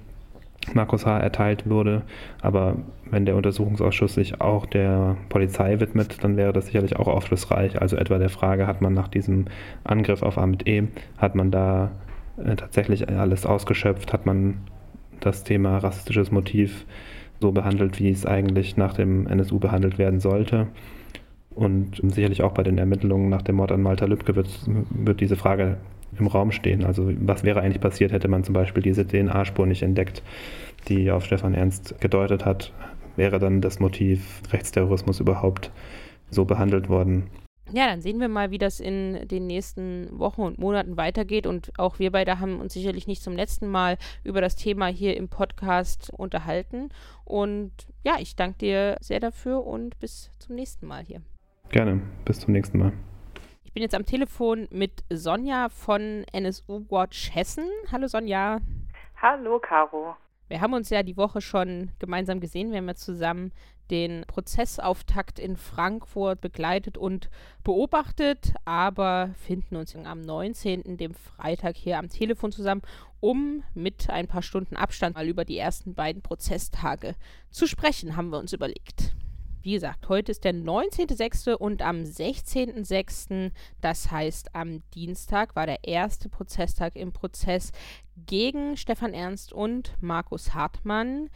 [0.72, 1.18] Markus H.
[1.18, 2.02] erteilt wurde?
[2.40, 2.76] Aber
[3.11, 7.80] wenn der Untersuchungsausschuss sich auch der Polizei widmet, dann wäre das sicherlich auch aufschlussreich.
[7.80, 9.46] Also etwa der Frage, hat man nach diesem
[9.84, 10.84] Angriff auf Ahmed E.,
[11.18, 11.90] hat man da
[12.42, 14.12] äh, tatsächlich alles ausgeschöpft?
[14.12, 14.58] Hat man
[15.20, 16.87] das Thema rassistisches Motiv
[17.40, 20.66] so behandelt, wie es eigentlich nach dem NSU behandelt werden sollte.
[21.55, 24.48] Und sicherlich auch bei den Ermittlungen nach dem Mord an Malta Lübcke wird,
[24.90, 25.79] wird diese Frage
[26.18, 26.85] im Raum stehen.
[26.85, 30.22] Also was wäre eigentlich passiert, hätte man zum Beispiel diese DNA-Spur nicht entdeckt,
[30.88, 32.72] die auf Stefan Ernst gedeutet hat?
[33.16, 35.72] Wäre dann das Motiv Rechtsterrorismus überhaupt
[36.31, 37.24] so behandelt worden?
[37.72, 41.46] Ja, dann sehen wir mal, wie das in den nächsten Wochen und Monaten weitergeht.
[41.46, 45.16] Und auch wir beide haben uns sicherlich nicht zum letzten Mal über das Thema hier
[45.16, 46.90] im Podcast unterhalten.
[47.24, 47.72] Und
[48.04, 51.22] ja, ich danke dir sehr dafür und bis zum nächsten Mal hier.
[51.70, 52.92] Gerne, bis zum nächsten Mal.
[53.64, 57.68] Ich bin jetzt am Telefon mit Sonja von NSU Watch Hessen.
[57.92, 58.61] Hallo Sonja.
[59.20, 60.16] Hallo Caro.
[60.48, 62.70] Wir haben uns ja die Woche schon gemeinsam gesehen.
[62.70, 63.52] Wir haben ja zusammen
[63.90, 67.31] den Prozessauftakt in Frankfurt begleitet und
[67.64, 72.83] beobachtet, aber finden uns am 19., dem Freitag, hier am Telefon zusammen,
[73.20, 77.14] um mit ein paar Stunden Abstand mal über die ersten beiden Prozesstage
[77.51, 79.14] zu sprechen, haben wir uns überlegt.
[79.62, 81.53] Wie gesagt, heute ist der 19.06.
[81.53, 87.72] und am 16.06., das heißt am Dienstag, war der erste Prozesstag im Prozess
[88.27, 91.29] gegen Stefan Ernst und Markus Hartmann.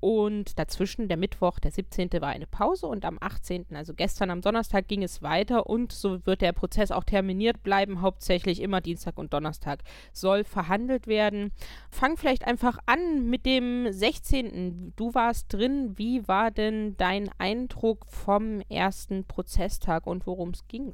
[0.00, 2.10] Und dazwischen, der Mittwoch, der 17.
[2.20, 6.24] war eine Pause und am 18., also gestern am Donnerstag, ging es weiter und so
[6.26, 8.00] wird der Prozess auch terminiert bleiben.
[8.00, 9.82] Hauptsächlich immer Dienstag und Donnerstag
[10.12, 11.52] soll verhandelt werden.
[11.90, 14.94] Fang vielleicht einfach an mit dem 16.
[14.96, 15.96] Du warst drin.
[15.96, 20.88] Wie war denn dein Eindruck vom ersten Prozesstag und worum es ging?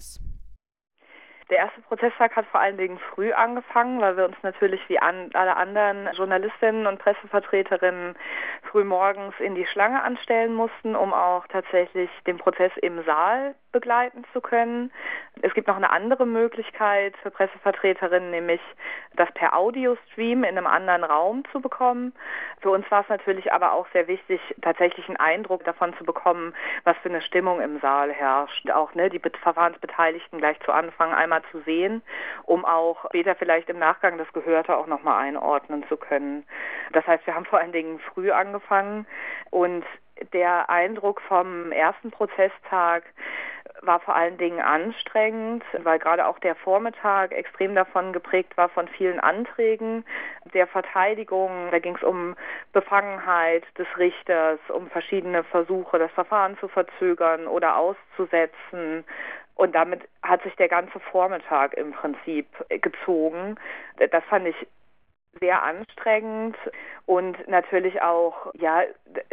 [1.51, 5.31] Der erste Prozesstag hat vor allen Dingen früh angefangen, weil wir uns natürlich wie an,
[5.35, 8.15] alle anderen Journalistinnen und Pressevertreterinnen
[8.71, 14.25] früh morgens in die Schlange anstellen mussten, um auch tatsächlich den Prozess im Saal begleiten
[14.33, 14.91] zu können.
[15.43, 18.61] Es gibt noch eine andere Möglichkeit für Pressevertreterinnen, nämlich
[19.17, 22.15] das per Audiostream in einem anderen Raum zu bekommen.
[22.61, 26.55] Für uns war es natürlich aber auch sehr wichtig, tatsächlich einen Eindruck davon zu bekommen,
[26.85, 28.71] was für eine Stimmung im Saal herrscht.
[28.71, 32.03] Auch ne, die Verfahrensbeteiligten gleich zu Anfang einmal zu sehen,
[32.45, 36.45] um auch später vielleicht im Nachgang das Gehörte auch nochmal einordnen zu können.
[36.93, 39.07] Das heißt, wir haben vor allen Dingen früh angefangen
[39.51, 39.85] und
[40.33, 43.05] der Eindruck vom ersten Prozesstag
[43.83, 48.89] war vor allen Dingen anstrengend, weil gerade auch der Vormittag extrem davon geprägt war von
[48.89, 50.05] vielen Anträgen
[50.55, 51.69] der Verteidigung.
[51.71, 52.37] Da ging es um
[52.73, 59.05] Befangenheit des Richters, um verschiedene Versuche, das Verfahren zu verzögern oder auszusetzen.
[59.55, 63.57] Und damit hat sich der ganze Vormittag im Prinzip gezogen.
[64.11, 64.57] Das fand ich
[65.41, 66.57] sehr anstrengend
[67.07, 68.83] und natürlich auch ja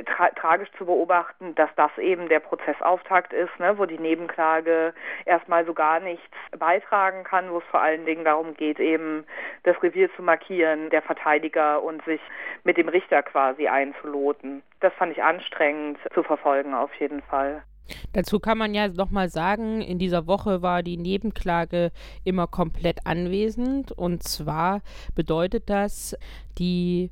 [0.05, 4.93] tra tragisch zu beobachten, dass das eben der Prozessauftakt ist, ne, wo die Nebenklage
[5.25, 9.25] erstmal so gar nichts beitragen kann, wo es vor allen Dingen darum geht, eben
[9.63, 12.21] das Revier zu markieren, der Verteidiger und sich
[12.63, 14.63] mit dem Richter quasi einzuloten.
[14.79, 17.63] Das fand ich anstrengend zu verfolgen auf jeden Fall.
[18.13, 21.91] Dazu kann man ja nochmal sagen, in dieser Woche war die Nebenklage
[22.23, 23.91] immer komplett anwesend.
[23.91, 24.81] Und zwar
[25.15, 26.15] bedeutet das,
[26.57, 27.11] die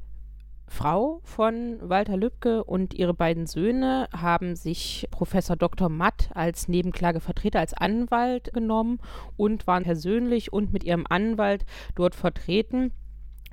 [0.69, 5.89] Frau von Walter Lübcke und ihre beiden Söhne haben sich Professor Dr.
[5.89, 8.99] Matt als Nebenklagevertreter, als Anwalt genommen
[9.35, 12.91] und waren persönlich und mit ihrem Anwalt dort vertreten.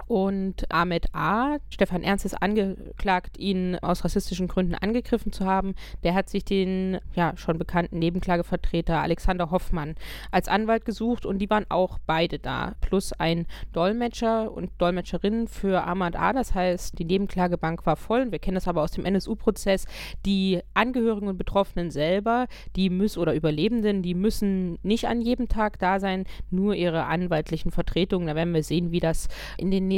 [0.09, 5.75] Und Ahmed A., Stefan Ernst ist angeklagt, ihn aus rassistischen Gründen angegriffen zu haben.
[6.05, 9.97] Der hat sich den ja schon bekannten Nebenklagevertreter Alexander Hoffmann
[10.31, 12.75] als Anwalt gesucht und die waren auch beide da.
[12.81, 16.33] Plus ein Dolmetscher und Dolmetscherin für Ahmed A.
[16.33, 18.31] Das heißt, die Nebenklagebank war voll.
[18.31, 19.87] Wir kennen das aber aus dem NSU-Prozess.
[20.25, 25.81] Die Angehörigen und Betroffenen selber, die müssen oder Überlebenden, die müssen nicht an jedem Tag
[25.81, 28.29] da sein, nur ihre anwaltlichen Vertretungen.
[28.29, 29.95] Da werden wir sehen, wie das in den nächsten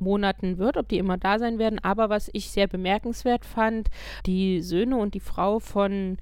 [0.00, 1.78] Monaten wird, ob die immer da sein werden.
[1.78, 3.88] Aber was ich sehr bemerkenswert fand,
[4.26, 6.18] die Söhne und die Frau von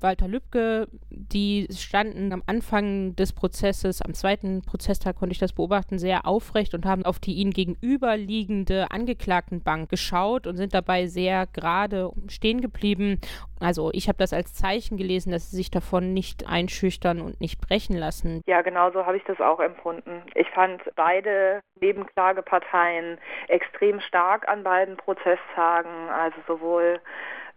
[0.00, 5.98] Walter Lübcke, die standen am Anfang des Prozesses, am zweiten Prozesstag konnte ich das beobachten,
[5.98, 12.10] sehr aufrecht und haben auf die ihnen gegenüberliegende Angeklagtenbank geschaut und sind dabei sehr gerade
[12.28, 13.20] stehen geblieben.
[13.60, 17.60] Also ich habe das als Zeichen gelesen, dass sie sich davon nicht einschüchtern und nicht
[17.60, 18.42] brechen lassen.
[18.46, 20.22] Ja, genau so habe ich das auch empfunden.
[20.34, 27.00] Ich fand beide Nebenklageparteien extrem stark an beiden Prozesstagen, also sowohl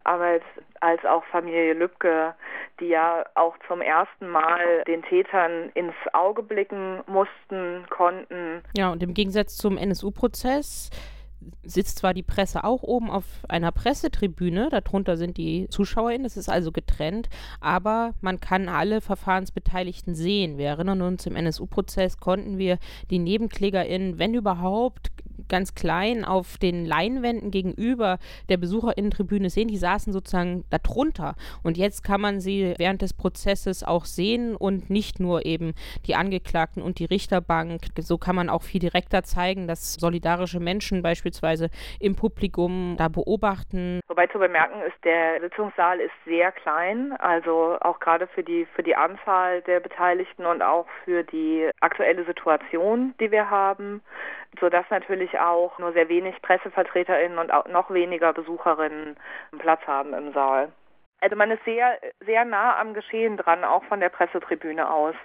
[0.05, 0.43] Arbeit
[0.81, 2.35] als auch Familie Lübcke,
[2.79, 8.61] die ja auch zum ersten Mal den Tätern ins Auge blicken mussten, konnten.
[8.77, 10.91] Ja, und im Gegensatz zum NSU-Prozess
[11.63, 16.49] sitzt zwar die Presse auch oben auf einer Pressetribüne, darunter sind die ZuschauerInnen, es ist
[16.49, 20.57] also getrennt, aber man kann alle Verfahrensbeteiligten sehen.
[20.57, 22.77] Wir erinnern uns, im NSU-Prozess konnten wir
[23.09, 25.11] die NebenklägerInnen, wenn überhaupt,
[25.49, 28.17] ganz klein auf den Leinwänden gegenüber
[28.49, 29.67] der BesucherInnentribüne sehen.
[29.67, 31.35] Die saßen sozusagen darunter.
[31.63, 35.73] Und jetzt kann man sie während des Prozesses auch sehen und nicht nur eben
[36.05, 37.81] die Angeklagten und die Richterbank.
[37.99, 43.99] So kann man auch viel direkter zeigen, dass solidarische Menschen beispielsweise im Publikum da beobachten.
[44.07, 48.83] Wobei zu bemerken ist, der Sitzungssaal ist sehr klein, also auch gerade für die, für
[48.83, 54.01] die Anzahl der Beteiligten und auch für die aktuelle Situation, die wir haben,
[54.59, 59.15] sodass natürlich auch nur sehr wenig PressevertreterInnen und auch noch weniger Besucherinnen
[59.59, 60.71] Platz haben im Saal.
[61.21, 65.15] Also man ist sehr, sehr nah am Geschehen dran, auch von der Pressetribüne aus.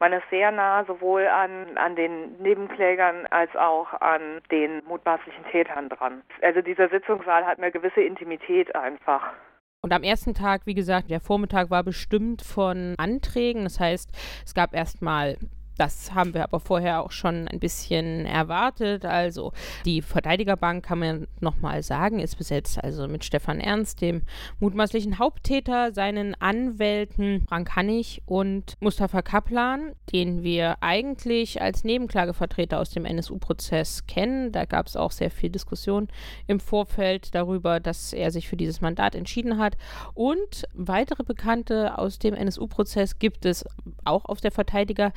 [0.00, 5.88] Man ist sehr nah sowohl an, an den Nebenklägern als auch an den mutmaßlichen Tätern
[5.88, 6.22] dran.
[6.42, 9.32] Also dieser Sitzungssaal hat eine gewisse Intimität einfach.
[9.80, 13.64] Und am ersten Tag, wie gesagt, der Vormittag war bestimmt von Anträgen.
[13.64, 14.10] Das heißt,
[14.44, 15.36] es gab erstmal
[15.78, 19.04] das haben wir aber vorher auch schon ein bisschen erwartet.
[19.04, 19.52] Also
[19.84, 24.22] die Verteidigerbank kann man nochmal sagen, ist besetzt also mit Stefan Ernst, dem
[24.58, 32.90] mutmaßlichen Haupttäter, seinen Anwälten Frank Hannig und Mustafa Kaplan, den wir eigentlich als Nebenklagevertreter aus
[32.90, 34.50] dem NSU-Prozess kennen.
[34.52, 36.08] Da gab es auch sehr viel Diskussion
[36.46, 39.76] im Vorfeld darüber, dass er sich für dieses Mandat entschieden hat.
[40.14, 43.64] Und weitere Bekannte aus dem NSU-Prozess gibt es
[44.04, 45.12] auch auf der Verteidiger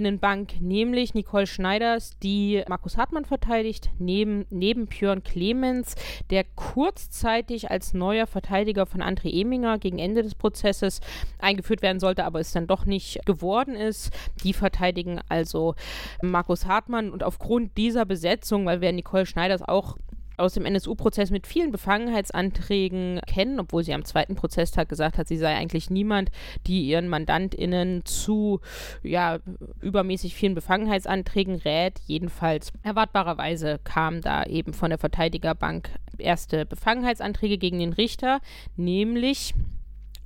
[0.00, 5.94] Richterinnenbank, nämlich Nicole Schneiders, die Markus Hartmann verteidigt, neben, neben Björn Clemens,
[6.30, 11.02] der kurzzeitig als neuer Verteidiger von André Eminger gegen Ende des Prozesses
[11.38, 14.10] eingeführt werden sollte, aber es dann doch nicht geworden ist.
[14.42, 15.74] Die verteidigen also
[16.22, 19.98] Markus Hartmann und aufgrund dieser Besetzung, weil wir Nicole Schneiders auch
[20.40, 25.36] aus dem NSU-Prozess mit vielen Befangenheitsanträgen kennen, obwohl sie am zweiten Prozesstag gesagt hat, sie
[25.36, 26.30] sei eigentlich niemand,
[26.66, 28.60] die ihren MandantInnen zu
[29.02, 29.38] ja,
[29.80, 32.00] übermäßig vielen Befangenheitsanträgen rät.
[32.06, 38.40] Jedenfalls erwartbarerweise kamen da eben von der Verteidigerbank erste Befangenheitsanträge gegen den Richter,
[38.76, 39.54] nämlich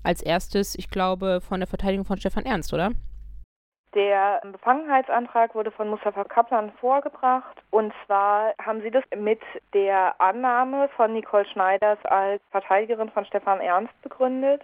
[0.02, 2.92] als erstes, ich glaube, von der Verteidigung von Stefan Ernst, oder?
[3.94, 9.40] Der Befangenheitsantrag wurde von Mustafa Kaplan vorgebracht und zwar haben sie das mit
[9.72, 14.62] der Annahme von Nicole Schneiders als Verteidigerin von Stefan Ernst begründet.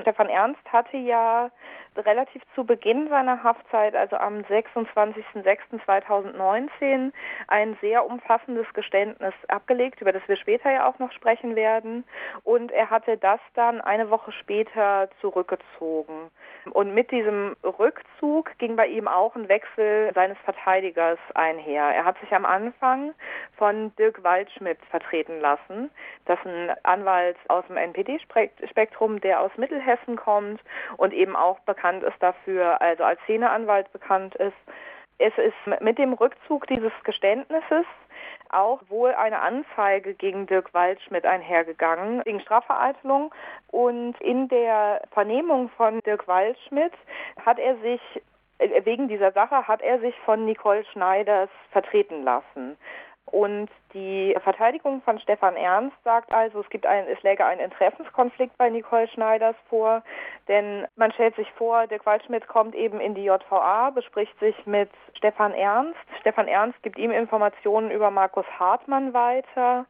[0.00, 1.50] Stefan Ernst hatte ja
[1.96, 7.12] relativ zu Beginn seiner Haftzeit, also am 26.06.2019,
[7.48, 12.04] ein sehr umfassendes Geständnis abgelegt, über das wir später ja auch noch sprechen werden.
[12.44, 16.30] Und er hatte das dann eine Woche später zurückgezogen.
[16.72, 21.84] Und mit diesem Rückzug ging bei ihm auch ein Wechsel seines Verteidigers einher.
[21.84, 23.14] Er hat sich am Anfang
[23.56, 25.90] von Dirk Waldschmidt vertreten lassen.
[26.24, 30.60] Das ist ein Anwalt aus dem NPD-Spektrum, der aus Mittelhessen kommt
[30.96, 34.56] und eben auch bekannt ist dafür, also als Szeneanwalt bekannt ist.
[35.18, 37.86] Es ist mit dem Rückzug dieses Geständnisses
[38.50, 43.34] auch wohl eine Anzeige gegen Dirk Waldschmidt einhergegangen, wegen Strafvereitelung.
[43.68, 46.92] Und in der Vernehmung von Dirk Waldschmidt
[47.44, 48.00] hat er sich
[48.58, 52.76] äh, wegen dieser Sache hat er sich von Nicole Schneiders vertreten lassen.
[53.26, 58.56] Und die Verteidigung von Stefan Ernst sagt also, es gibt ein, es läge ein Interessenskonflikt
[58.56, 60.02] bei Nicole Schneiders vor,
[60.46, 64.90] denn man stellt sich vor, Dirk Waldschmidt kommt eben in die JVA, bespricht sich mit
[65.14, 65.98] Stefan Ernst.
[66.20, 69.86] Stefan Ernst gibt ihm Informationen über Markus Hartmann weiter.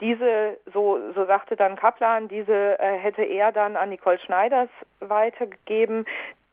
[0.00, 4.68] Diese, so, so sagte dann Kaplan, diese äh, hätte er dann an Nicole Schneiders
[4.98, 6.04] weitergegeben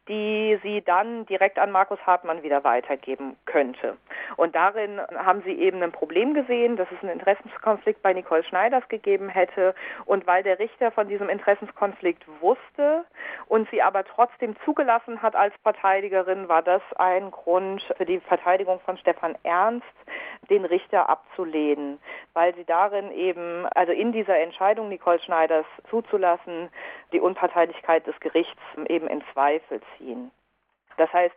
[0.10, 3.96] die sie dann direkt an Markus Hartmann wieder weitergeben könnte.
[4.38, 8.88] Und darin haben sie eben ein Problem gesehen, dass es einen Interessenskonflikt bei Nicole Schneiders
[8.90, 9.76] gegeben hätte.
[10.06, 13.06] Und weil der Richter von diesem Interessenskonflikt wusste
[13.48, 18.80] und sie aber trotzdem zugelassen hat als Verteidigerin, war das ein Grund für die Verteidigung
[18.82, 19.86] von Stefan Ernst,
[20.50, 22.00] den Richter abzulehnen,
[22.34, 26.70] weil sie darin eben, also in dieser Entscheidung Nicole Schneiders zuzulassen,
[27.12, 30.32] die Unparteilichkeit des Gerichts eben in Zweifel ziehen.
[30.98, 31.36] Das heißt,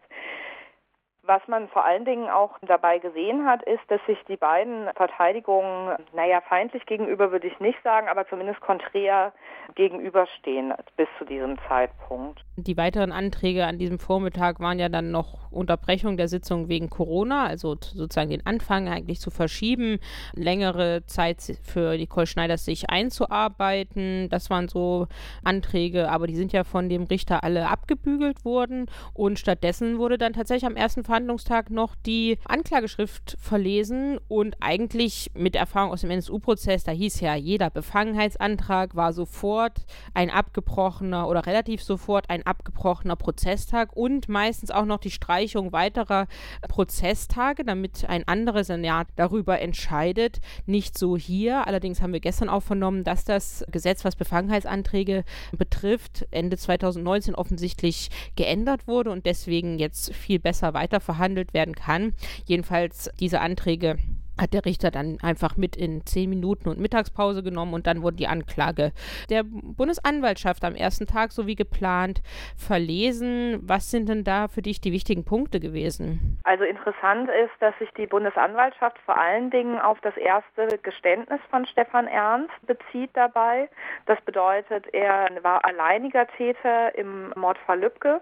[1.25, 5.97] was man vor allen Dingen auch dabei gesehen hat, ist, dass sich die beiden Verteidigungen,
[6.13, 9.33] naja, feindlich gegenüber würde ich nicht sagen, aber zumindest konträr
[9.77, 12.41] gegenüberstehen bis zu diesem Zeitpunkt.
[12.57, 17.47] Die weiteren Anträge an diesem Vormittag waren ja dann noch Unterbrechung der Sitzung wegen Corona,
[17.47, 19.99] also sozusagen den Anfang eigentlich zu verschieben,
[20.35, 24.29] längere Zeit für Nicole Schneiders sich einzuarbeiten.
[24.29, 25.07] Das waren so
[25.45, 30.33] Anträge, aber die sind ja von dem Richter alle abgebügelt worden und stattdessen wurde dann
[30.33, 36.85] tatsächlich am ersten Verhandlungstag noch die Anklageschrift verlesen und eigentlich mit Erfahrung aus dem NSU-Prozess,
[36.85, 43.95] da hieß ja, jeder Befangenheitsantrag war sofort ein abgebrochener oder relativ sofort ein abgebrochener Prozesstag
[43.95, 46.29] und meistens auch noch die Streichung weiterer
[46.67, 50.41] Prozesstage, damit ein anderes Senat darüber entscheidet.
[50.65, 51.67] Nicht so hier.
[51.67, 58.09] Allerdings haben wir gestern auch vernommen, dass das Gesetz, was Befangenheitsanträge betrifft, Ende 2019 offensichtlich
[58.35, 62.15] geändert wurde und deswegen jetzt viel besser weiter verhandelt werden kann.
[62.47, 63.99] Jedenfalls diese Anträge
[64.41, 68.17] hat der Richter dann einfach mit in zehn Minuten und Mittagspause genommen und dann wurde
[68.17, 68.93] die Anklage
[69.31, 72.23] der Bundesanwaltschaft am ersten Tag so wie geplant
[72.57, 73.61] verlesen.
[73.63, 76.41] Was sind denn da für dich die wichtigen Punkte gewesen?
[76.45, 81.67] Also interessant ist, dass sich die Bundesanwaltschaft vor allen Dingen auf das erste Geständnis von
[81.67, 83.69] Stefan Ernst bezieht dabei.
[84.07, 88.21] Das bedeutet, er war alleiniger Täter im Mordfall Lübcke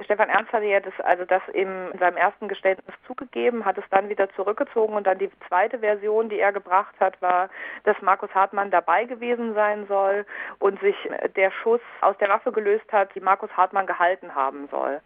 [0.00, 4.08] Stefan Ernst hatte ja das, also das in seinem ersten Geständnis zugegeben, hat es dann
[4.08, 7.50] wieder zurückgezogen und dann die zweite Version, die er gebracht hat, war,
[7.84, 10.24] dass Markus Hartmann dabei gewesen sein soll
[10.58, 10.96] und sich
[11.36, 15.00] der Schuss aus der Waffe gelöst hat, die Markus Hartmann gehalten haben soll.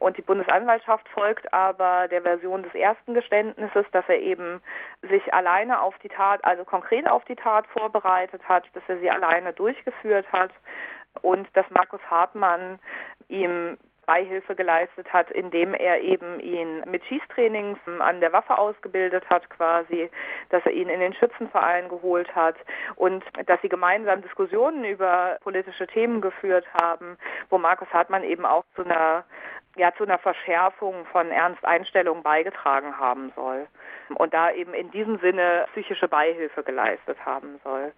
[0.00, 4.60] Und die Bundesanwaltschaft folgt aber der Version des ersten Geständnisses, dass er eben
[5.02, 9.10] sich alleine auf die Tat, also konkret auf die Tat vorbereitet hat, dass er sie
[9.10, 10.50] alleine durchgeführt hat
[11.20, 12.80] und dass Markus Hartmann
[13.28, 19.48] ihm Beihilfe geleistet hat, indem er eben ihn mit Schießtrainings an der Waffe ausgebildet hat
[19.50, 20.10] quasi,
[20.50, 22.56] dass er ihn in den Schützenverein geholt hat
[22.96, 27.16] und dass sie gemeinsam Diskussionen über politische Themen geführt haben,
[27.50, 29.24] wo Markus Hartmann eben auch zu einer
[29.76, 33.66] ja zu einer Verschärfung von Ernsteinstellungen beigetragen haben soll
[34.16, 37.92] und da eben in diesem Sinne psychische Beihilfe geleistet haben soll.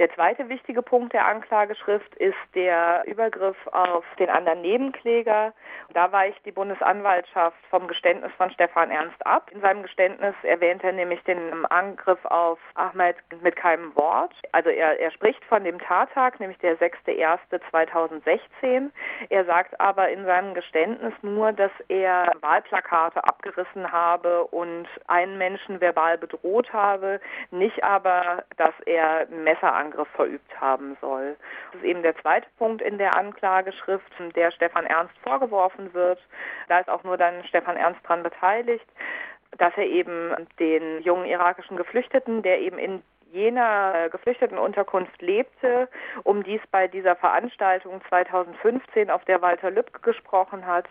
[0.00, 5.52] Der zweite wichtige Punkt der Anklageschrift ist der Übergriff auf den anderen Nebenkläger.
[5.92, 9.50] Da weicht die Bundesanwaltschaft vom Geständnis von Stefan Ernst ab.
[9.52, 14.32] In seinem Geständnis erwähnt er nämlich den Angriff auf Ahmed mit keinem Wort.
[14.52, 18.88] Also er, er spricht von dem Tattag, nämlich der 6.1.2016.
[19.28, 25.78] Er sagt aber in seinem Geständnis nur, dass er Wahlplakate abgerissen habe und einen Menschen
[25.82, 27.20] verbal bedroht habe,
[27.50, 31.36] nicht aber, dass er Messer Angriff verübt haben soll.
[31.72, 36.18] Das ist eben der zweite Punkt in der Anklageschrift, der Stefan Ernst vorgeworfen wird.
[36.68, 38.86] Da ist auch nur dann Stefan Ernst dran beteiligt,
[39.58, 45.88] dass er eben den jungen irakischen Geflüchteten, der eben in jener äh, Geflüchtetenunterkunft lebte,
[46.24, 50.86] um dies bei dieser Veranstaltung 2015, auf der Walter Lübcke gesprochen hat,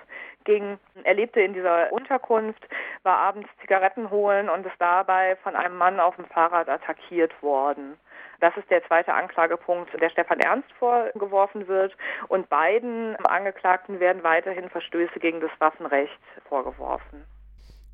[0.45, 0.79] ging.
[1.03, 2.65] Er lebte in dieser Unterkunft,
[3.03, 7.97] war abends Zigaretten holen und ist dabei von einem Mann auf dem Fahrrad attackiert worden.
[8.39, 11.95] Das ist der zweite Anklagepunkt, der Stefan Ernst vorgeworfen wird.
[12.29, 17.25] Und beiden Angeklagten werden weiterhin Verstöße gegen das Waffenrecht vorgeworfen.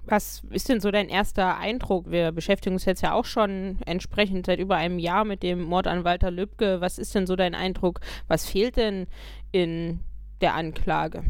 [0.07, 2.11] Was ist denn so dein erster Eindruck?
[2.11, 5.87] Wir beschäftigen uns jetzt ja auch schon entsprechend seit über einem Jahr mit dem Mord
[5.87, 6.79] an Walter Lübcke.
[6.79, 8.01] Was ist denn so dein Eindruck?
[8.27, 9.07] Was fehlt denn
[9.51, 10.01] in
[10.41, 11.23] der Anklage?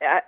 [0.00, 0.22] Ja,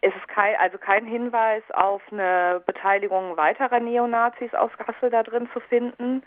[0.00, 5.48] es ist kein, also kein Hinweis auf eine Beteiligung weiterer Neonazis aus Kassel da drin
[5.52, 6.22] zu finden.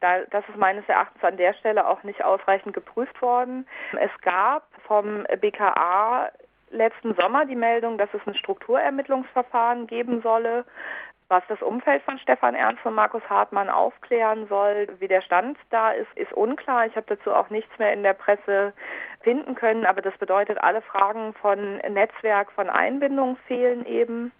[0.00, 3.66] Da, das ist meines Erachtens an der Stelle auch nicht ausreichend geprüft worden.
[3.98, 6.28] Es gab vom BKA
[6.70, 10.64] letzten Sommer die Meldung, dass es ein Strukturermittlungsverfahren geben solle
[11.34, 15.90] was das Umfeld von Stefan Ernst und Markus Hartmann aufklären soll, wie der Stand da
[15.90, 16.86] ist, ist unklar.
[16.86, 18.72] Ich habe dazu auch nichts mehr in der Presse
[19.22, 24.30] finden können, aber das bedeutet, alle Fragen von Netzwerk, von Einbindung fehlen eben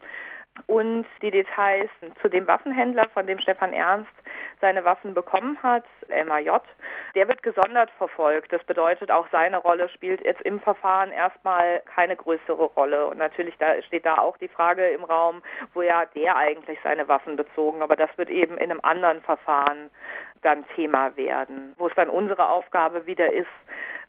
[0.66, 1.90] und die Details
[2.22, 4.12] zu dem Waffenhändler, von dem Stefan Ernst
[4.60, 6.60] seine Waffen bekommen hat, MAJ,
[7.14, 8.52] der wird gesondert verfolgt.
[8.52, 13.06] Das bedeutet, auch seine Rolle spielt jetzt im Verfahren erstmal keine größere Rolle.
[13.06, 15.42] Und natürlich da steht da auch die Frage im Raum,
[15.74, 17.82] woher hat der eigentlich seine Waffen bezogen.
[17.82, 19.90] Aber das wird eben in einem anderen Verfahren
[20.44, 23.48] dann Thema werden, wo es dann unsere Aufgabe wieder ist,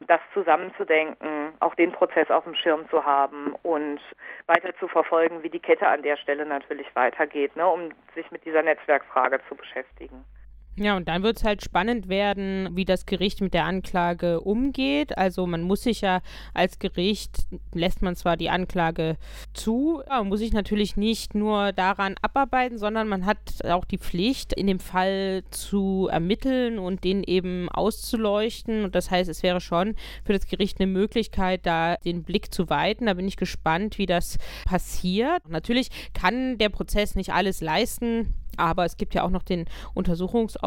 [0.00, 4.00] das zusammenzudenken, auch den Prozess auf dem Schirm zu haben und
[4.46, 8.44] weiter zu verfolgen, wie die Kette an der Stelle natürlich weitergeht, ne, um sich mit
[8.44, 10.24] dieser Netzwerkfrage zu beschäftigen.
[10.78, 15.16] Ja, und dann wird es halt spannend werden, wie das Gericht mit der Anklage umgeht.
[15.16, 16.20] Also man muss sich ja
[16.52, 19.16] als Gericht, lässt man zwar die Anklage
[19.54, 24.52] zu, aber muss sich natürlich nicht nur daran abarbeiten, sondern man hat auch die Pflicht,
[24.52, 28.84] in dem Fall zu ermitteln und den eben auszuleuchten.
[28.84, 32.68] Und das heißt, es wäre schon für das Gericht eine Möglichkeit, da den Blick zu
[32.68, 33.06] weiten.
[33.06, 35.48] Da bin ich gespannt, wie das passiert.
[35.48, 40.65] Natürlich kann der Prozess nicht alles leisten aber es gibt ja auch noch den Untersuchungsausschuss,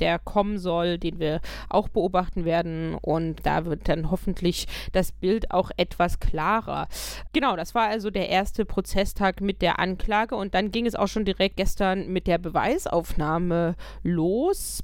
[0.00, 2.94] der kommen soll, den wir auch beobachten werden.
[3.00, 6.88] Und da wird dann hoffentlich das Bild auch etwas klarer.
[7.32, 10.34] Genau, das war also der erste Prozesstag mit der Anklage.
[10.34, 14.82] Und dann ging es auch schon direkt gestern mit der Beweisaufnahme los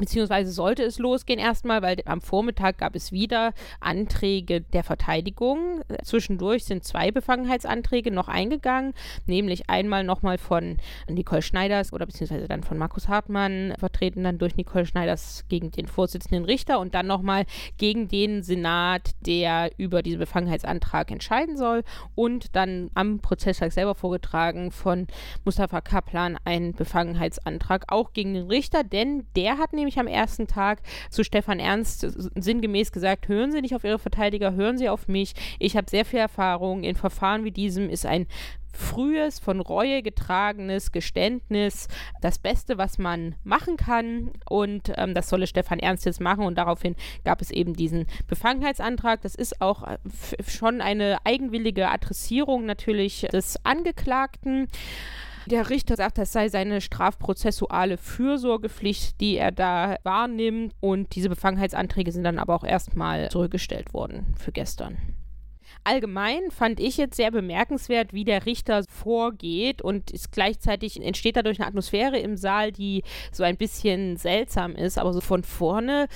[0.00, 5.82] beziehungsweise sollte es losgehen erstmal, weil am Vormittag gab es wieder Anträge der Verteidigung.
[6.02, 8.94] Zwischendurch sind zwei Befangenheitsanträge noch eingegangen,
[9.26, 10.78] nämlich einmal nochmal von
[11.08, 15.86] Nicole Schneiders oder beziehungsweise dann von Markus Hartmann, vertreten dann durch Nicole Schneiders gegen den
[15.86, 17.44] Vorsitzenden Richter und dann nochmal
[17.76, 21.84] gegen den Senat, der über diesen Befangenheitsantrag entscheiden soll
[22.14, 25.06] und dann am Prozesstag selber vorgetragen von
[25.44, 30.46] Mustafa Kaplan ein Befangenheitsantrag auch gegen den Richter, denn der hat nämlich nämlich am ersten
[30.46, 35.08] Tag zu Stefan Ernst sinngemäß gesagt, hören Sie nicht auf Ihre Verteidiger, hören Sie auf
[35.08, 35.34] mich.
[35.58, 36.84] Ich habe sehr viel Erfahrung.
[36.84, 38.26] In Verfahren wie diesem ist ein
[38.72, 41.88] frühes, von Reue getragenes Geständnis
[42.20, 44.30] das Beste, was man machen kann.
[44.48, 46.44] Und ähm, das solle Stefan Ernst jetzt machen.
[46.44, 49.22] Und daraufhin gab es eben diesen Befangenheitsantrag.
[49.22, 49.98] Das ist auch äh,
[50.46, 54.68] schon eine eigenwillige Adressierung natürlich des Angeklagten.
[55.46, 60.74] Der Richter sagt, das sei seine strafprozessuale Fürsorgepflicht, die er da wahrnimmt.
[60.80, 64.98] Und diese Befangenheitsanträge sind dann aber auch erstmal zurückgestellt worden für gestern.
[65.82, 71.58] Allgemein fand ich jetzt sehr bemerkenswert, wie der Richter vorgeht und ist gleichzeitig entsteht dadurch
[71.58, 76.06] eine Atmosphäre im Saal, die so ein bisschen seltsam ist, aber so von vorne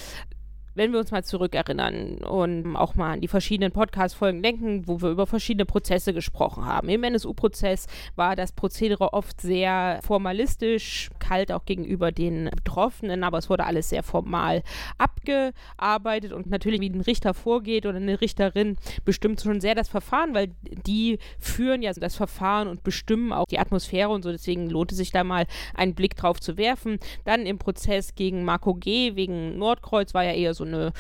[0.75, 5.11] wenn wir uns mal zurückerinnern und auch mal an die verschiedenen Podcast-Folgen denken, wo wir
[5.11, 6.89] über verschiedene Prozesse gesprochen haben.
[6.89, 13.49] Im NSU-Prozess war das Prozedere oft sehr formalistisch, kalt auch gegenüber den Betroffenen, aber es
[13.49, 14.63] wurde alles sehr formal
[14.99, 20.35] abgearbeitet und natürlich, wie ein Richter vorgeht oder eine Richterin, bestimmt schon sehr das Verfahren,
[20.35, 20.49] weil
[20.87, 24.33] die führen ja das Verfahren und bestimmen auch die Atmosphäre und so.
[24.33, 26.99] Deswegen lohnt es sich da mal einen Blick drauf zu werfen.
[27.25, 29.17] Dann im Prozess gegen Marco G.
[29.17, 30.93] wegen Nordkreuz war ja eher so eine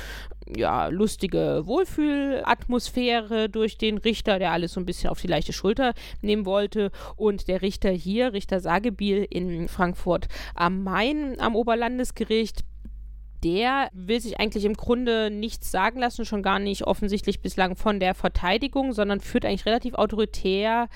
[0.46, 5.94] ja, lustige Wohlfühlatmosphäre durch den Richter, der alles so ein bisschen auf die leichte Schulter
[6.20, 6.90] nehmen wollte.
[7.16, 12.64] Und der Richter hier, Richter Sagebiel in Frankfurt am Main am Oberlandesgericht,
[13.44, 18.00] der will sich eigentlich im Grunde nichts sagen lassen, schon gar nicht offensichtlich bislang von
[18.00, 20.88] der Verteidigung, sondern führt eigentlich relativ autoritär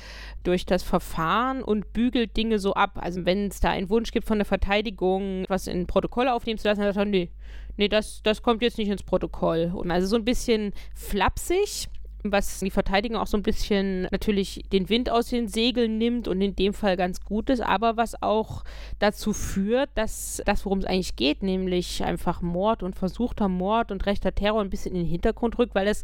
[0.44, 2.92] durch das Verfahren und bügelt Dinge so ab.
[2.94, 6.66] Also wenn es da einen Wunsch gibt von der Verteidigung, was in Protokolle aufnehmen zu
[6.66, 7.30] lassen, dann sagt er, nee,
[7.76, 9.70] nee, das, das kommt jetzt nicht ins Protokoll.
[9.74, 11.88] Und also so ein bisschen flapsig
[12.23, 16.41] was die Verteidigung auch so ein bisschen natürlich den Wind aus den Segeln nimmt und
[16.41, 18.64] in dem Fall ganz gut ist, aber was auch
[18.99, 24.07] dazu führt, dass das, worum es eigentlich geht, nämlich einfach Mord und versuchter Mord und
[24.07, 26.03] rechter Terror ein bisschen in den Hintergrund rückt, weil es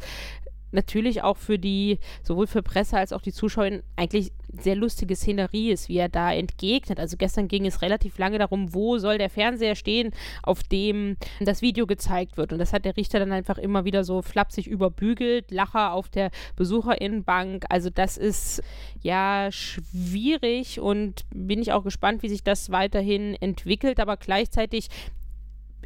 [0.71, 5.71] natürlich auch für die, sowohl für Presse als auch die Zuschauer eigentlich sehr lustige Szenerie
[5.71, 6.99] ist, wie er da entgegnet.
[7.01, 11.63] Also gestern ging es relativ lange darum, wo soll der Fernseher stehen, auf dem das
[11.63, 12.53] Video gezeigt wird.
[12.53, 16.31] Und das hat der Richter dann einfach immer wieder so flapsig überbügelt, Lacher auf der
[16.57, 17.65] Besucherinnenbank.
[17.69, 18.63] Also das ist
[19.03, 24.01] ja schwierig und bin ich auch gespannt, wie sich das weiterhin entwickelt.
[24.01, 24.89] Aber gleichzeitig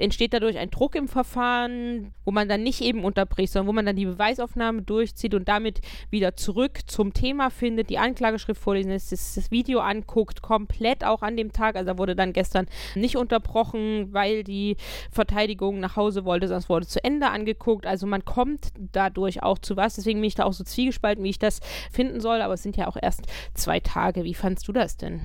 [0.01, 3.87] entsteht dadurch ein Druck im Verfahren, wo man dann nicht eben unterbricht, sondern wo man
[3.87, 5.81] dann die Beweisaufnahme durchzieht und damit
[6.11, 11.37] wieder zurück zum Thema findet, die Anklageschrift vorlesen das, das Video anguckt, komplett auch an
[11.37, 11.77] dem Tag.
[11.77, 14.77] Also da wurde dann gestern nicht unterbrochen, weil die
[15.11, 17.87] Verteidigung nach Hause wollte, sonst wurde zu Ende angeguckt.
[17.87, 19.97] Also man kommt dadurch auch zu was.
[19.97, 22.43] Deswegen bin ich da auch so zwiegespalten, wie ich das finden soll.
[22.43, 24.25] Aber es sind ja auch erst zwei Tage.
[24.25, 25.21] Wie fandst du das denn?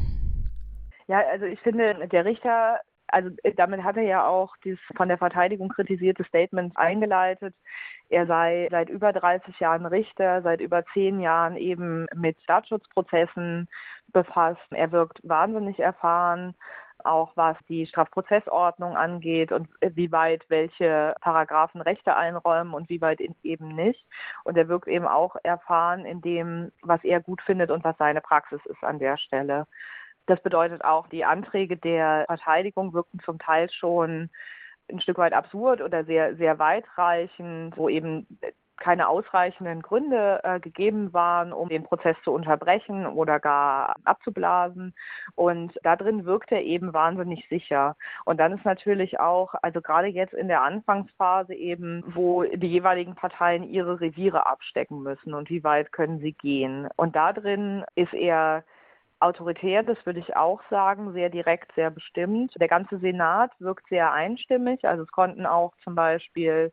[1.07, 2.79] Ja, also ich finde, der Richter
[3.13, 7.55] also äh, damit hat er ja auch dieses von der Verteidigung kritisierte Statement eingeleitet.
[8.09, 13.67] Er sei seit über 30 Jahren Richter, seit über zehn Jahren eben mit Staatsschutzprozessen
[14.11, 14.61] befasst.
[14.71, 16.55] Er wirkt wahnsinnig erfahren,
[17.03, 23.19] auch was die Strafprozessordnung angeht und wie weit welche Paragraphen Rechte einräumen und wie weit
[23.43, 24.05] eben nicht.
[24.43, 28.21] Und er wirkt eben auch erfahren in dem, was er gut findet und was seine
[28.21, 29.67] Praxis ist an der Stelle.
[30.25, 34.29] Das bedeutet auch, die Anträge der Verteidigung wirkten zum Teil schon
[34.91, 38.27] ein Stück weit absurd oder sehr, sehr weitreichend, wo eben
[38.77, 44.93] keine ausreichenden Gründe äh, gegeben waren, um den Prozess zu unterbrechen oder gar abzublasen.
[45.35, 47.95] Und da drin wirkt er eben wahnsinnig sicher.
[48.25, 53.15] Und dann ist natürlich auch, also gerade jetzt in der Anfangsphase eben, wo die jeweiligen
[53.15, 56.89] Parteien ihre Reviere abstecken müssen und wie weit können sie gehen.
[56.97, 58.63] Und da drin ist er
[59.23, 62.53] autoritär, das würde ich auch sagen, sehr direkt, sehr bestimmt.
[62.59, 64.85] Der ganze Senat wirkt sehr einstimmig.
[64.85, 66.71] Also es konnten auch zum Beispiel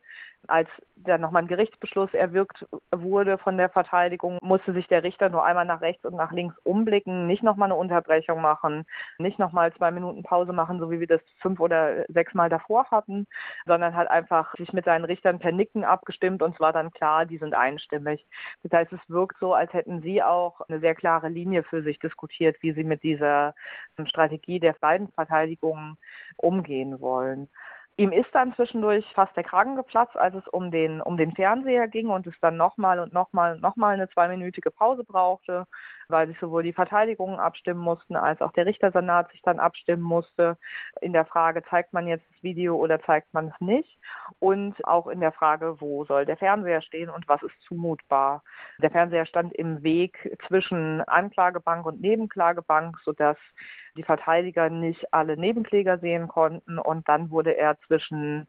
[0.48, 5.44] als dann nochmal ein Gerichtsbeschluss erwirkt wurde von der Verteidigung, musste sich der Richter nur
[5.44, 8.84] einmal nach rechts und nach links umblicken, nicht nochmal eine Unterbrechung machen,
[9.18, 12.90] nicht nochmal zwei Minuten Pause machen, so wie wir das fünf oder sechs Mal davor
[12.90, 13.26] hatten,
[13.66, 17.26] sondern hat einfach sich mit seinen Richtern per Nicken abgestimmt und es war dann klar,
[17.26, 18.26] die sind einstimmig.
[18.62, 21.98] Das heißt, es wirkt so, als hätten sie auch eine sehr klare Linie für sich
[21.98, 23.54] diskutiert, wie sie mit dieser
[24.04, 25.96] Strategie der beiden Verteidigungen
[26.36, 27.48] umgehen wollen.
[28.00, 31.86] Ihm ist dann zwischendurch fast der Kragen geplatzt, als es um den, um den Fernseher
[31.86, 35.66] ging und es dann nochmal und nochmal und nochmal eine zweiminütige Pause brauchte
[36.10, 40.56] weil sich sowohl die Verteidigungen abstimmen mussten, als auch der Richtersenat sich dann abstimmen musste
[41.00, 43.98] in der Frage, zeigt man jetzt das Video oder zeigt man es nicht?
[44.38, 48.42] Und auch in der Frage, wo soll der Fernseher stehen und was ist zumutbar?
[48.78, 53.36] Der Fernseher stand im Weg zwischen Anklagebank und Nebenklagebank, sodass
[53.96, 58.46] die Verteidiger nicht alle Nebenkläger sehen konnten und dann wurde er zwischen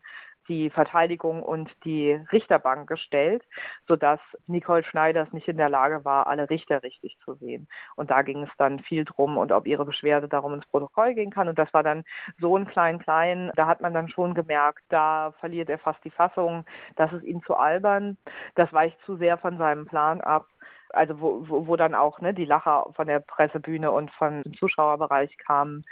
[0.47, 3.43] die Verteidigung und die Richterbank gestellt,
[3.87, 7.67] sodass Nicole Schneiders nicht in der Lage war, alle Richter richtig zu sehen.
[7.95, 11.31] Und da ging es dann viel drum und ob ihre Beschwerde darum ins Protokoll gehen
[11.31, 11.47] kann.
[11.47, 12.03] Und das war dann
[12.39, 16.65] so ein klein-klein, da hat man dann schon gemerkt, da verliert er fast die Fassung,
[16.95, 18.17] das ist ihm zu albern,
[18.55, 20.47] das weicht zu sehr von seinem Plan ab
[20.93, 24.53] also wo, wo, wo dann auch ne, die Lacher von der Pressebühne und von dem
[24.55, 25.85] Zuschauerbereich kamen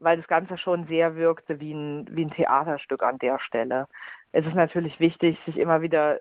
[0.00, 3.86] weil das Ganze schon sehr wirkte wie ein, wie ein Theaterstück an der Stelle.
[4.32, 6.20] Es ist natürlich wichtig, sich immer wieder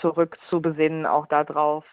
[0.00, 1.84] zurück zu besinnen, auch darauf,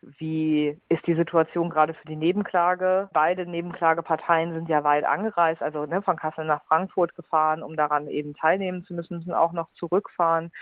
[0.00, 3.08] wie ist die Situation gerade für die Nebenklage.
[3.12, 8.06] Beide Nebenklageparteien sind ja weit angereist, also ne, von Kassel nach Frankfurt gefahren, um daran
[8.06, 10.52] eben teilnehmen zu müssen, müssen auch noch zurückfahren.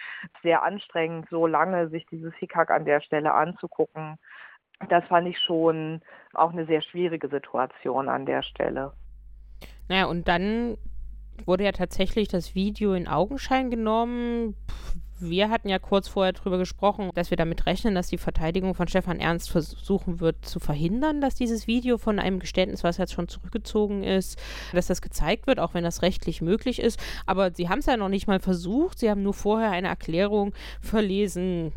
[0.43, 4.17] Sehr anstrengend, so lange sich dieses Hickhack an der Stelle anzugucken.
[4.89, 6.01] Das fand ich schon
[6.35, 8.93] auch eine sehr schwierige Situation an der Stelle.
[9.89, 10.77] Naja, und dann
[11.45, 14.57] wurde ja tatsächlich das Video in Augenschein genommen.
[15.19, 18.87] Wir hatten ja kurz vorher darüber gesprochen, dass wir damit rechnen, dass die Verteidigung von
[18.87, 23.29] Stefan Ernst versuchen wird zu verhindern, dass dieses Video von einem Geständnis, was jetzt schon
[23.29, 24.39] zurückgezogen ist,
[24.75, 27.01] dass das gezeigt wird, auch wenn das rechtlich möglich ist.
[27.25, 28.99] Aber sie haben es ja noch nicht mal versucht.
[28.99, 31.73] Sie haben nur vorher eine Erklärung verlesen,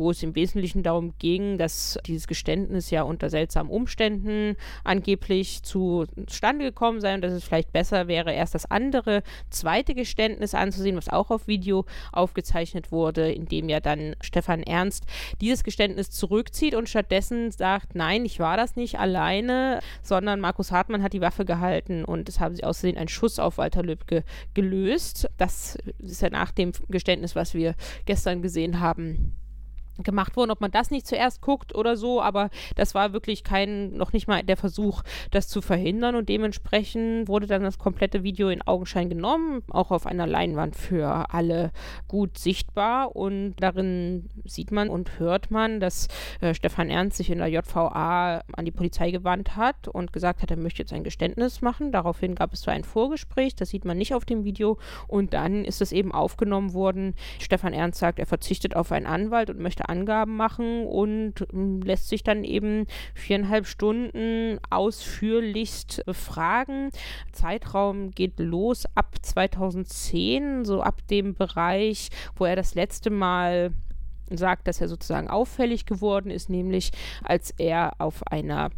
[0.00, 6.64] wo es im Wesentlichen darum ging, dass dieses Geständnis ja unter seltsamen Umständen angeblich zustande
[6.64, 11.10] gekommen sei und dass es vielleicht besser wäre, erst das andere, zweite Geständnis anzusehen, was
[11.10, 15.04] auch auf Video aufgezeichnet wurde, in dem ja dann Stefan Ernst
[15.40, 21.02] dieses Geständnis zurückzieht und stattdessen sagt, nein, ich war das nicht alleine, sondern Markus Hartmann
[21.02, 24.24] hat die Waffe gehalten und es haben sie außerdem einen Schuss auf Walter Lübcke
[24.54, 25.28] gelöst.
[25.36, 27.74] Das ist ja nach dem Geständnis, was wir
[28.06, 29.34] gestern gesehen haben,
[29.98, 33.96] gemacht worden, ob man das nicht zuerst guckt oder so, aber das war wirklich kein,
[33.96, 38.48] noch nicht mal der Versuch, das zu verhindern und dementsprechend wurde dann das komplette Video
[38.48, 41.72] in Augenschein genommen, auch auf einer Leinwand für alle
[42.08, 46.08] gut sichtbar und darin sieht man und hört man, dass
[46.40, 50.50] äh, Stefan Ernst sich in der JVA an die Polizei gewandt hat und gesagt hat,
[50.50, 51.92] er möchte jetzt ein Geständnis machen.
[51.92, 55.64] Daraufhin gab es so ein Vorgespräch, das sieht man nicht auf dem Video und dann
[55.64, 57.14] ist es eben aufgenommen worden.
[57.38, 62.08] Stefan Ernst sagt, er verzichtet auf einen Anwalt und möchte Angaben machen und ähm, lässt
[62.08, 66.90] sich dann eben viereinhalb Stunden ausführlichst befragen.
[67.32, 73.72] Zeitraum geht los ab 2010, so ab dem Bereich, wo er das letzte Mal
[74.30, 76.92] sagt, dass er sozusagen auffällig geworden ist, nämlich
[77.24, 78.70] als er auf einer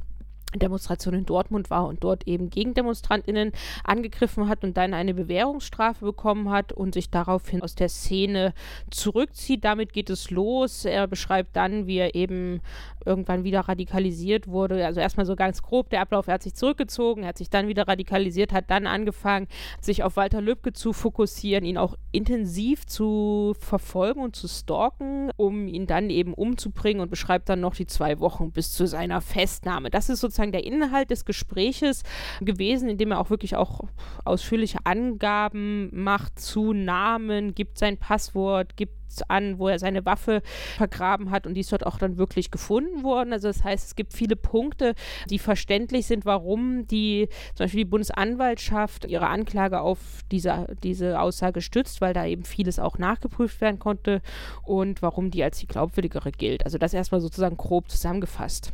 [0.61, 3.53] Demonstration in Dortmund war und dort eben Gegendemonstrantinnen
[3.85, 8.55] angegriffen hat und dann eine Bewährungsstrafe bekommen hat und sich daraufhin aus der Szene
[8.91, 9.65] zurückzieht.
[9.65, 10.85] Damit geht es los.
[10.85, 12.61] Er beschreibt dann, wie er eben
[13.05, 14.85] irgendwann wieder radikalisiert wurde.
[14.85, 16.29] Also erstmal so ganz grob der Ablauf.
[16.29, 19.49] Er hat sich zurückgezogen, er hat sich dann wieder radikalisiert, hat dann angefangen,
[19.81, 25.67] sich auf Walter Lübcke zu fokussieren, ihn auch intensiv zu verfolgen und zu stalken, um
[25.69, 29.91] ihn dann eben umzubringen und beschreibt dann noch die zwei Wochen bis zu seiner Festnahme.
[29.91, 32.03] Das ist sozusagen sozusagen der Inhalt des Gespräches
[32.41, 33.81] gewesen, in dem er auch wirklich auch
[34.25, 38.95] ausführliche Angaben macht zu Namen, gibt sein Passwort, gibt
[39.29, 40.41] an, wo er seine Waffe
[40.79, 43.35] vergraben hat und die ist dort auch dann wirklich gefunden worden.
[43.35, 44.95] Also das heißt, es gibt viele Punkte,
[45.29, 49.99] die verständlich sind, warum die zum Beispiel die Bundesanwaltschaft ihre Anklage auf
[50.31, 54.23] diese, diese Aussage stützt, weil da eben vieles auch nachgeprüft werden konnte
[54.63, 56.65] und warum die als die glaubwürdigere gilt.
[56.65, 58.73] Also das erstmal sozusagen grob zusammengefasst.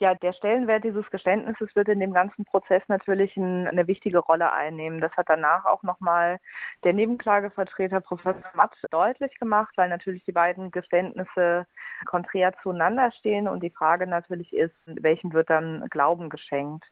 [0.00, 4.52] Ja, der Stellenwert dieses Geständnisses wird in dem ganzen Prozess natürlich ein, eine wichtige Rolle
[4.52, 5.00] einnehmen.
[5.00, 6.38] Das hat danach auch nochmal
[6.84, 11.66] der Nebenklagevertreter Professor Matt deutlich gemacht, weil natürlich die beiden Geständnisse
[12.06, 16.84] konträr zueinander stehen und die Frage natürlich ist, welchem wird dann Glauben geschenkt.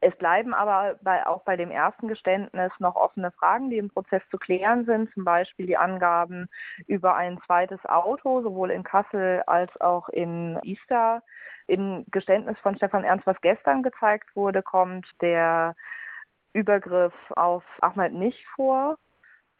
[0.00, 4.22] Es bleiben aber bei, auch bei dem ersten Geständnis noch offene Fragen, die im Prozess
[4.30, 6.48] zu klären sind, zum Beispiel die Angaben
[6.86, 11.22] über ein zweites Auto, sowohl in Kassel als auch in Istar.
[11.66, 15.74] Im Geständnis von Stefan Ernst, was gestern gezeigt wurde, kommt der
[16.52, 18.96] Übergriff auf Ahmed nicht vor.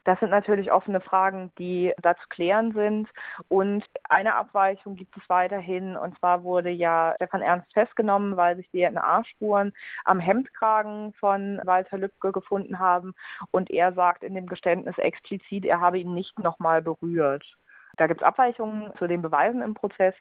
[0.07, 3.09] Das sind natürlich offene Fragen, die da zu klären sind.
[3.49, 5.97] Und eine Abweichung gibt es weiterhin.
[5.97, 9.73] Und zwar wurde ja Stefan Ernst festgenommen, weil sich DNA-Spuren
[10.05, 13.15] am Hemdkragen von Walter Lübcke gefunden haben.
[13.51, 17.45] Und er sagt in dem Geständnis explizit, er habe ihn nicht nochmal berührt.
[17.97, 20.15] Da gibt es Abweichungen zu den Beweisen im Prozess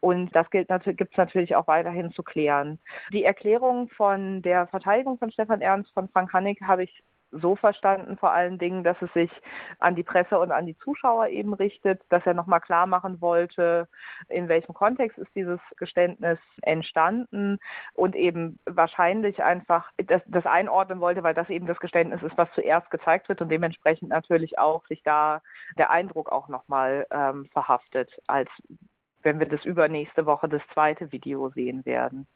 [0.00, 2.78] und das gibt es natürlich auch weiterhin zu klären.
[3.12, 8.16] Die Erklärung von der Verteidigung von Stefan Ernst, von Frank Hannig, habe ich so verstanden
[8.16, 9.30] vor allen Dingen, dass es sich
[9.78, 13.88] an die Presse und an die Zuschauer eben richtet, dass er nochmal klar machen wollte,
[14.28, 17.58] in welchem Kontext ist dieses Geständnis entstanden
[17.94, 22.52] und eben wahrscheinlich einfach das, das einordnen wollte, weil das eben das Geständnis ist, was
[22.54, 25.42] zuerst gezeigt wird und dementsprechend natürlich auch sich da
[25.76, 28.48] der Eindruck auch nochmal ähm, verhaftet, als
[29.22, 32.26] wenn wir das übernächste Woche das zweite Video sehen werden.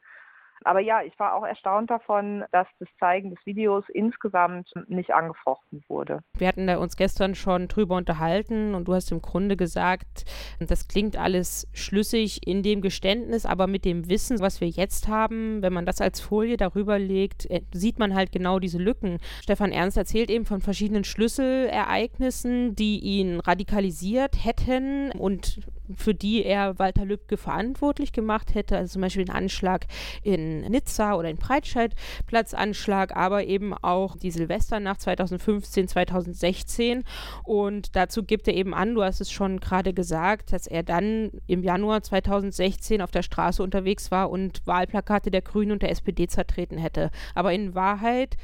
[0.65, 5.83] Aber ja, ich war auch erstaunt davon, dass das Zeigen des Videos insgesamt nicht angefochten
[5.87, 6.19] wurde.
[6.37, 10.25] Wir hatten da uns gestern schon drüber unterhalten und du hast im Grunde gesagt,
[10.59, 15.61] das klingt alles schlüssig in dem Geständnis, aber mit dem Wissen, was wir jetzt haben,
[15.61, 19.19] wenn man das als Folie darüber legt, äh, sieht man halt genau diese Lücken.
[19.41, 25.59] Stefan Ernst erzählt eben von verschiedenen Schlüsselereignissen, die ihn radikalisiert hätten und
[25.95, 29.85] für die er Walter Lübcke verantwortlich gemacht hätte, also zum Beispiel den Anschlag
[30.21, 37.03] in Nizza oder den Breitscheidplatzanschlag, aber eben auch die Silvesternacht 2015, 2016
[37.43, 41.31] und dazu gibt er eben an, du hast es schon gerade gesagt, dass er dann
[41.47, 46.27] im Januar 2016 auf der Straße unterwegs war und Wahlplakate der Grünen und der SPD
[46.27, 47.11] zertreten hätte.
[47.35, 48.37] Aber in Wahrheit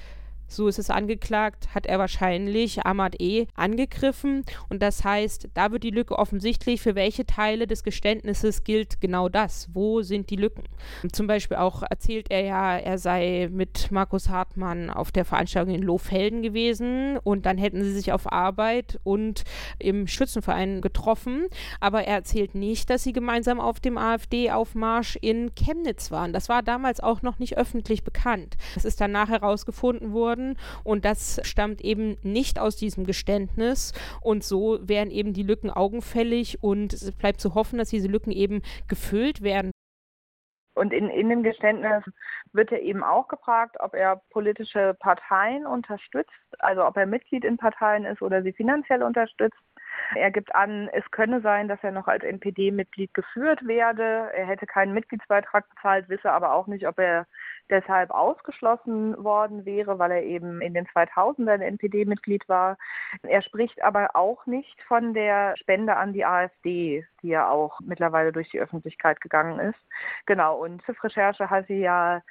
[0.49, 3.47] so ist es angeklagt, hat er wahrscheinlich Ahmad E.
[3.55, 4.43] angegriffen.
[4.67, 9.29] Und das heißt, da wird die Lücke offensichtlich, für welche Teile des Geständnisses gilt genau
[9.29, 9.69] das.
[9.73, 10.63] Wo sind die Lücken?
[11.11, 15.83] Zum Beispiel auch erzählt er ja, er sei mit Markus Hartmann auf der Veranstaltung in
[15.83, 19.43] Lohfelden gewesen und dann hätten sie sich auf Arbeit und
[19.77, 21.45] im Schützenverein getroffen.
[21.79, 26.33] Aber er erzählt nicht, dass sie gemeinsam auf dem AfD-Aufmarsch in Chemnitz waren.
[26.33, 28.57] Das war damals auch noch nicht öffentlich bekannt.
[28.75, 34.43] Es ist danach herausgefunden worden, worden und das stammt eben nicht aus diesem Geständnis und
[34.43, 38.61] so wären eben die Lücken augenfällig und es bleibt zu hoffen, dass diese Lücken eben
[38.87, 39.71] gefüllt werden.
[40.75, 42.03] Und in, in dem Geständnis
[42.53, 47.57] wird er eben auch gefragt, ob er politische Parteien unterstützt, also ob er Mitglied in
[47.57, 49.59] Parteien ist oder sie finanziell unterstützt.
[50.15, 54.31] Er gibt an, es könne sein, dass er noch als NPD-Mitglied geführt werde.
[54.33, 57.27] Er hätte keinen Mitgliedsbeitrag bezahlt, wisse aber auch nicht, ob er
[57.69, 62.77] deshalb ausgeschlossen worden wäre, weil er eben in den 2000ern NPD-Mitglied war.
[63.23, 68.31] Er spricht aber auch nicht von der Spende an die AfD, die ja auch mittlerweile
[68.31, 69.79] durch die Öffentlichkeit gegangen ist.
[70.25, 72.21] Genau, und TÜV-Recherche hat sie ja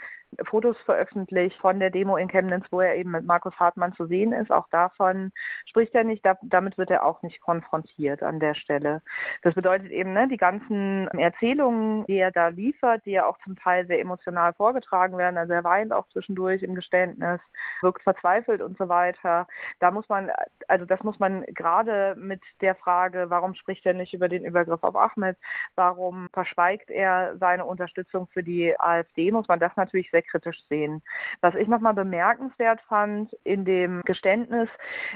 [0.44, 4.32] Fotos veröffentlicht von der Demo in Chemnitz, wo er eben mit Markus Hartmann zu sehen
[4.32, 4.50] ist.
[4.50, 5.32] Auch davon
[5.66, 9.02] spricht er nicht, da, damit wird er auch nicht konfrontiert an der Stelle.
[9.42, 13.56] Das bedeutet eben, ne, die ganzen Erzählungen, die er da liefert, die ja auch zum
[13.56, 17.40] Teil sehr emotional vorgetragen werden, also er weint auch zwischendurch im Geständnis,
[17.82, 19.46] wirkt verzweifelt und so weiter.
[19.80, 20.30] Da muss man,
[20.68, 24.82] also das muss man gerade mit der Frage, warum spricht er nicht über den Übergriff
[24.82, 25.36] auf Ahmed,
[25.74, 31.02] warum verschweigt er seine Unterstützung für die AfD, muss man das natürlich sehr kritisch sehen.
[31.40, 34.68] Was ich nochmal bemerkenswert fand in dem Geständnis,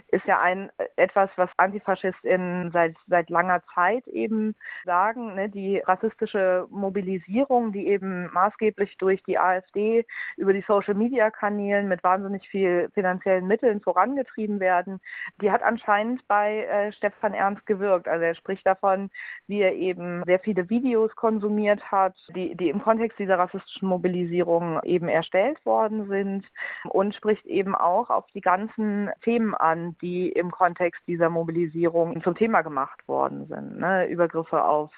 [0.09, 4.55] ist ja ein etwas, was AntifaschistInnen seit, seit langer Zeit eben
[4.85, 10.02] sagen, ne, die rassistische Mobilisierung, die eben maßgeblich durch die AfD
[10.37, 15.01] über die Social-Media-Kanälen mit wahnsinnig viel finanziellen Mitteln vorangetrieben werden,
[15.41, 18.09] die hat anscheinend bei äh, Stefan Ernst gewirkt.
[18.09, 19.11] Also er spricht davon,
[19.47, 24.83] wie er eben sehr viele Videos konsumiert hat, die, die im Kontext dieser rassistischen Mobilisierung
[24.83, 26.47] eben erstellt worden sind
[26.89, 32.35] und spricht eben auch auf die ganzen Themen an, die im Kontext dieser Mobilisierung zum
[32.35, 33.79] Thema gemacht worden sind.
[33.79, 34.07] Ne?
[34.07, 34.91] Übergriffe auf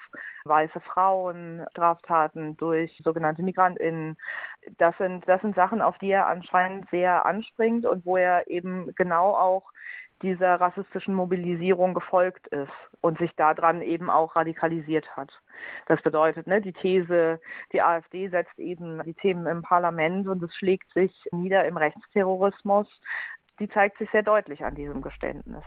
[0.45, 4.15] weiße Frauen, Straftaten durch sogenannte MigrantInnen.
[4.77, 8.93] Das sind, das sind Sachen, auf die er anscheinend sehr anspringt und wo er eben
[8.95, 9.71] genau auch
[10.21, 12.71] dieser rassistischen Mobilisierung gefolgt ist
[13.01, 15.29] und sich daran eben auch radikalisiert hat.
[15.87, 17.39] Das bedeutet, ne, die These,
[17.73, 22.87] die AfD setzt eben die Themen im Parlament und es schlägt sich nieder im Rechtsterrorismus,
[23.59, 25.63] die zeigt sich sehr deutlich an diesem Geständnis.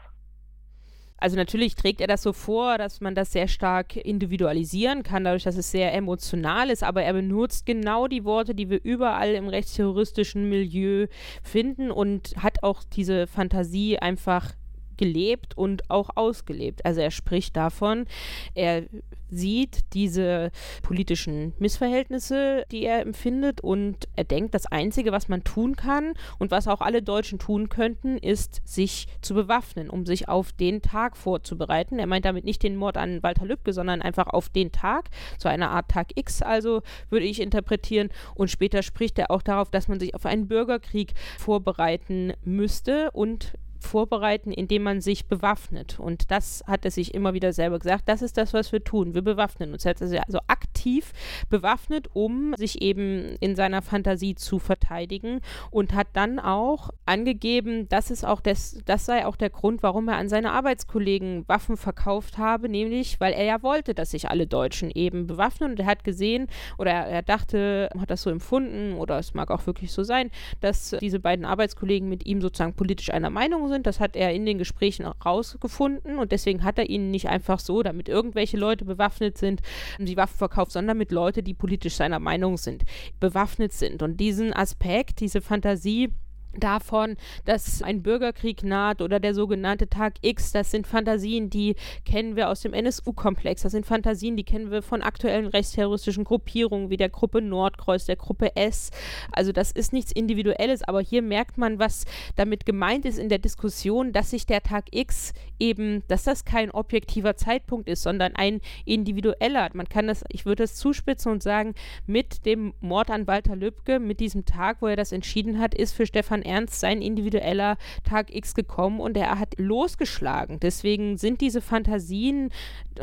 [1.19, 5.43] Also natürlich trägt er das so vor, dass man das sehr stark individualisieren kann, dadurch,
[5.43, 9.49] dass es sehr emotional ist, aber er benutzt genau die Worte, die wir überall im
[9.49, 11.09] rechtsterroristischen Milieu
[11.43, 14.55] finden und hat auch diese Fantasie einfach
[14.99, 16.85] gelebt und auch ausgelebt.
[16.85, 18.07] Also er spricht davon,
[18.55, 18.85] er
[19.31, 20.51] sieht diese
[20.83, 26.51] politischen Missverhältnisse, die er empfindet und er denkt, das Einzige, was man tun kann und
[26.51, 31.17] was auch alle Deutschen tun könnten, ist, sich zu bewaffnen, um sich auf den Tag
[31.17, 31.99] vorzubereiten.
[31.99, 35.49] Er meint damit nicht den Mord an Walter Lübcke, sondern einfach auf den Tag, so
[35.49, 38.09] eine Art Tag X also, würde ich interpretieren.
[38.35, 43.53] Und später spricht er auch darauf, dass man sich auf einen Bürgerkrieg vorbereiten müsste und
[43.81, 45.99] vorbereiten, indem man sich bewaffnet.
[45.99, 48.09] Und das hat er sich immer wieder selber gesagt.
[48.09, 49.15] Das ist das, was wir tun.
[49.15, 49.85] Wir bewaffnen uns.
[49.85, 51.13] Er hat also aktiv
[51.49, 58.11] bewaffnet, um sich eben in seiner Fantasie zu verteidigen und hat dann auch angegeben, dass
[58.11, 62.39] es auch das, das sei auch der Grund, warum er an seine Arbeitskollegen Waffen verkauft
[62.39, 65.73] habe, nämlich weil er ja wollte, dass sich alle Deutschen eben bewaffnen.
[65.73, 66.49] Und er hat gesehen
[66.79, 70.31] oder er, er dachte, hat das so empfunden oder es mag auch wirklich so sein,
[70.61, 73.87] dass diese beiden Arbeitskollegen mit ihm sozusagen politisch einer Meinung Meinung sind.
[73.87, 77.83] Das hat er in den Gesprächen rausgefunden und deswegen hat er ihnen nicht einfach so,
[77.83, 79.61] damit irgendwelche Leute bewaffnet sind,
[79.99, 82.85] die Waffen verkauft, sondern mit Leuten, die politisch seiner Meinung sind,
[83.21, 84.03] bewaffnet sind.
[84.03, 86.13] Und diesen Aspekt, diese Fantasie,
[86.57, 92.37] davon, dass ein Bürgerkrieg naht oder der sogenannte Tag X, das sind Fantasien, die kennen
[92.37, 96.97] wir aus dem NSU-Komplex, das sind Fantasien, die kennen wir von aktuellen rechtsterroristischen Gruppierungen wie
[96.97, 98.91] der Gruppe Nordkreuz, der Gruppe S.
[99.33, 102.05] Also das ist nichts Individuelles, aber hier merkt man, was
[102.37, 106.71] damit gemeint ist in der Diskussion, dass sich der Tag X eben, dass das kein
[106.71, 109.69] objektiver Zeitpunkt ist, sondern ein individueller.
[109.73, 111.75] Man kann das, ich würde es zuspitzen und sagen,
[112.07, 115.93] mit dem Mord an Walter Lübcke, mit diesem Tag, wo er das entschieden hat, ist
[115.93, 120.61] für Stefan Ernst sein individueller Tag X gekommen und er hat losgeschlagen.
[120.61, 122.51] Deswegen sind diese Fantasien,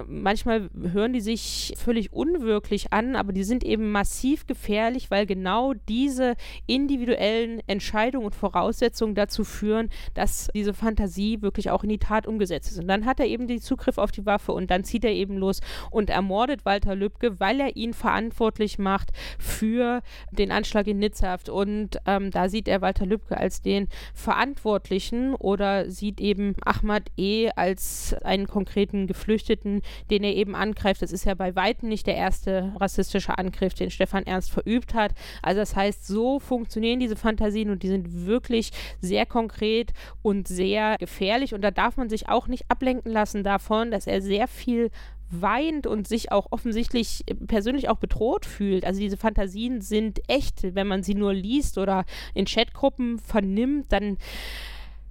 [0.08, 5.74] manchmal hören die sich völlig unwirklich an, aber die sind eben massiv gefährlich, weil genau
[5.74, 6.36] diese
[6.68, 12.72] individuellen Entscheidungen und Voraussetzungen dazu führen, dass diese Fantasie wirklich auch in die Tat umgesetzt
[12.72, 12.80] ist.
[12.80, 15.38] Und dann hat er eben den Zugriff auf die Waffe und dann zieht er eben
[15.38, 21.50] los und ermordet Walter Lübcke, weil er ihn verantwortlich macht für den Anschlag in Nitzhaft.
[21.50, 27.04] Und ähm, da sieht er Walter Lübcke Lübcke als den Verantwortlichen oder sieht eben Ahmad
[27.18, 27.50] E.
[27.56, 31.02] als einen konkreten Geflüchteten, den er eben angreift.
[31.02, 35.14] Das ist ja bei weitem nicht der erste rassistische Angriff, den Stefan Ernst verübt hat.
[35.42, 38.72] Also das heißt, so funktionieren diese Fantasien und die sind wirklich
[39.02, 43.92] sehr konkret und sehr gefährlich und da darf man sich auch nicht ablenken lassen davon,
[43.92, 44.92] dass er sehr viel
[45.30, 48.86] weint und sich auch offensichtlich äh, persönlich auch bedroht fühlt.
[48.86, 50.76] Also diese Fantasien sind echt.
[50.76, 54.18] Wenn man sie nur liest oder in Chatgruppen vernimmt, dann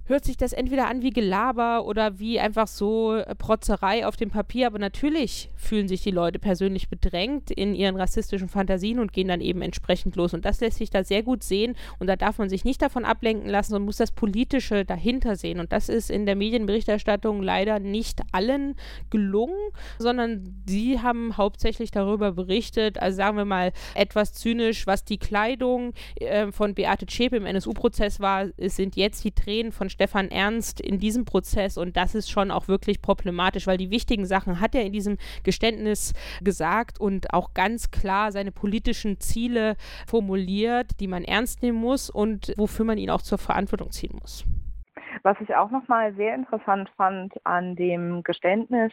[0.05, 4.29] hört sich das entweder an wie Gelaber oder wie einfach so äh, Protzerei auf dem
[4.29, 9.27] Papier, aber natürlich fühlen sich die Leute persönlich bedrängt in ihren rassistischen Fantasien und gehen
[9.27, 10.33] dann eben entsprechend los.
[10.33, 13.03] Und das lässt sich da sehr gut sehen und da darf man sich nicht davon
[13.03, 15.59] ablenken lassen, sondern muss das Politische dahinter sehen.
[15.59, 18.75] Und das ist in der Medienberichterstattung leider nicht allen
[19.09, 19.57] gelungen,
[19.97, 25.93] sondern sie haben hauptsächlich darüber berichtet, also sagen wir mal etwas zynisch, was die Kleidung
[26.15, 30.99] äh, von Beate Zschäpe im NSU-Prozess war, sind jetzt die Tränen von Stefan Ernst in
[30.99, 34.83] diesem Prozess und das ist schon auch wirklich problematisch, weil die wichtigen Sachen hat er
[34.83, 41.63] in diesem Geständnis gesagt und auch ganz klar seine politischen Ziele formuliert, die man ernst
[41.63, 44.45] nehmen muss und wofür man ihn auch zur Verantwortung ziehen muss.
[45.23, 48.91] Was ich auch nochmal sehr interessant fand an dem Geständnis,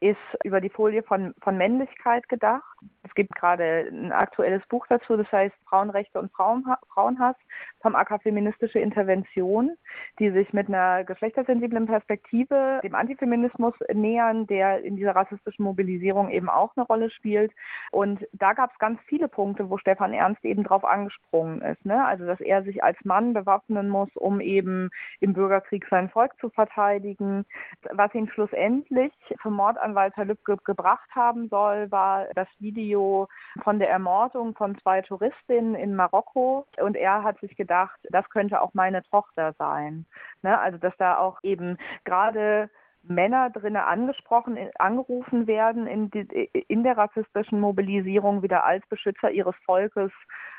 [0.00, 2.77] ist über die Folie von, von Männlichkeit gedacht.
[3.02, 7.36] Es gibt gerade ein aktuelles Buch dazu, das heißt Frauenrechte und Frauenhass
[7.80, 9.76] vom AK Feministische Intervention,
[10.18, 16.48] die sich mit einer geschlechtersensiblen Perspektive dem Antifeminismus nähern, der in dieser rassistischen Mobilisierung eben
[16.48, 17.52] auch eine Rolle spielt.
[17.90, 21.84] Und da gab es ganz viele Punkte, wo Stefan Ernst eben drauf angesprungen ist.
[21.84, 22.04] Ne?
[22.04, 26.50] Also, dass er sich als Mann bewaffnen muss, um eben im Bürgerkrieg sein Volk zu
[26.50, 27.44] verteidigen.
[27.90, 29.12] Was ihn schlussendlich
[29.42, 33.28] zum Mord an Walter Lübcke gebracht haben soll, war das Video
[33.62, 36.66] von der Ermordung von zwei Touristinnen in Marokko.
[36.80, 40.04] Und er hat sich gedacht, das könnte auch meine Tochter sein.
[40.42, 40.58] Ne?
[40.58, 42.68] Also dass da auch eben gerade
[43.08, 49.56] Männer drinnen angesprochen, angerufen werden in, die, in der rassistischen Mobilisierung wieder als Beschützer ihres
[49.64, 50.10] Volkes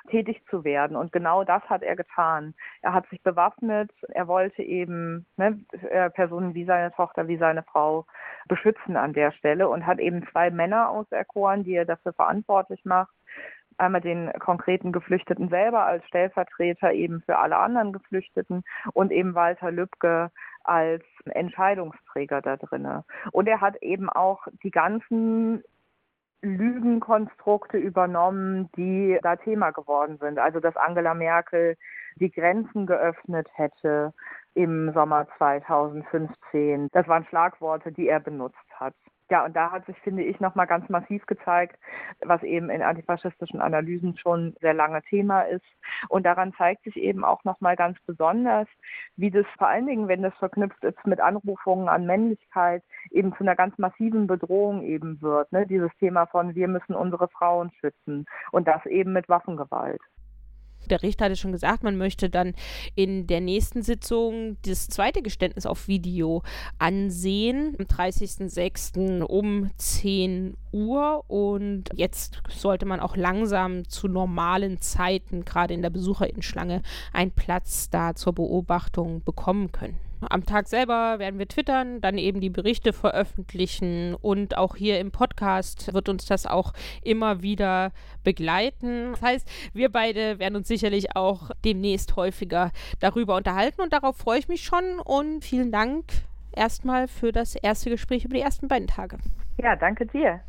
[0.10, 0.96] tätig zu werden.
[0.96, 2.54] Und genau das hat er getan.
[2.82, 7.64] Er hat sich bewaffnet, er wollte eben ne, äh, Personen wie seine Tochter, wie seine
[7.64, 8.06] Frau
[8.48, 13.14] beschützen an der Stelle und hat eben zwei Männer auserkoren, die er dafür verantwortlich macht
[13.80, 19.72] einmal den konkreten Geflüchteten selber als Stellvertreter eben für alle anderen Geflüchteten und eben Walter
[19.72, 20.32] Lübcke
[20.64, 23.04] als Entscheidungsträger da drinne.
[23.32, 25.64] Und er hat eben auch die ganzen
[26.42, 30.40] Lügenkonstrukte übernommen, die da Thema geworden sind.
[30.40, 31.76] Also dass Angela Merkel
[32.16, 34.14] die Grenzen geöffnet hätte
[34.54, 36.90] im Sommer 2015.
[36.92, 38.94] Das waren Schlagworte, die er benutzt hat.
[39.32, 41.78] Ja, und da hat sich, finde ich, nochmal ganz massiv gezeigt,
[42.22, 45.66] was eben in antifaschistischen Analysen schon sehr lange Thema ist.
[46.08, 48.68] Und daran zeigt sich eben auch nochmal ganz besonders,
[49.18, 53.44] wie das vor allen Dingen, wenn das verknüpft ist mit Anrufungen an Männlichkeit, eben zu
[53.44, 55.52] einer ganz massiven Bedrohung eben wird.
[55.52, 55.68] Ne?
[55.68, 58.26] Dieses Thema von, wir müssen unsere Frauen schützen.
[58.52, 60.02] Und das eben mit Waffengewalt.
[60.90, 62.54] Der Richter hatte schon gesagt, man möchte dann
[62.96, 66.44] in der nächsten Sitzung das zweite Geständnis auf Video
[66.78, 69.22] ansehen, am 30.06.
[69.24, 71.24] um 10 Uhr.
[71.28, 76.82] Und jetzt sollte man auch langsam zu normalen Zeiten, gerade in der Besucherinnenschlange,
[77.14, 80.09] einen Platz da zur Beobachtung bekommen können.
[80.28, 85.12] Am Tag selber werden wir twittern, dann eben die Berichte veröffentlichen und auch hier im
[85.12, 87.92] Podcast wird uns das auch immer wieder
[88.24, 89.12] begleiten.
[89.12, 94.40] Das heißt, wir beide werden uns sicherlich auch demnächst häufiger darüber unterhalten und darauf freue
[94.40, 96.06] ich mich schon und vielen Dank
[96.52, 99.18] erstmal für das erste Gespräch über die ersten beiden Tage.
[99.58, 100.42] Ja, danke dir.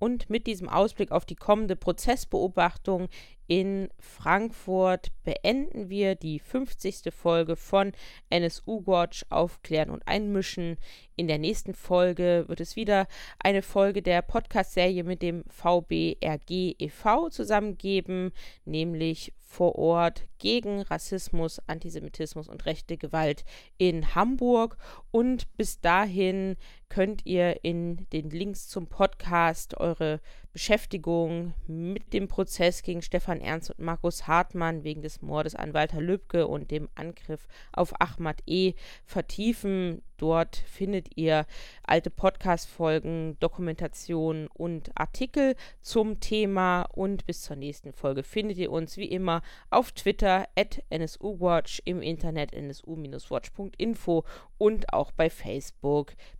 [0.00, 3.08] Und mit diesem Ausblick auf die kommende Prozessbeobachtung
[3.50, 7.12] in Frankfurt beenden wir die 50.
[7.12, 7.92] Folge von
[8.30, 10.78] NSU Watch Aufklären und Einmischen.
[11.16, 13.08] In der nächsten Folge wird es wieder
[13.40, 17.28] eine Folge der Podcast-Serie mit dem VBRG e.V.
[17.28, 18.30] zusammengeben,
[18.64, 23.44] nämlich vor Ort gegen Rassismus, Antisemitismus und rechte Gewalt
[23.78, 24.76] in Hamburg.
[25.10, 26.56] Und bis dahin
[26.90, 30.20] könnt ihr in den Links zum Podcast eure
[30.52, 36.00] Beschäftigung mit dem Prozess gegen Stefan Ernst und Markus Hartmann wegen des Mordes an Walter
[36.00, 38.74] Lübcke und dem Angriff auf Ahmad E.
[39.04, 40.02] vertiefen.
[40.16, 41.46] Dort findet ihr
[41.82, 46.82] alte Podcast-Folgen, Dokumentationen und Artikel zum Thema.
[46.92, 52.02] Und bis zur nächsten Folge findet ihr uns wie immer auf Twitter at NSUWatch, im
[52.02, 54.24] Internet nsu-watch.info
[54.58, 56.12] und auch bei Facebook.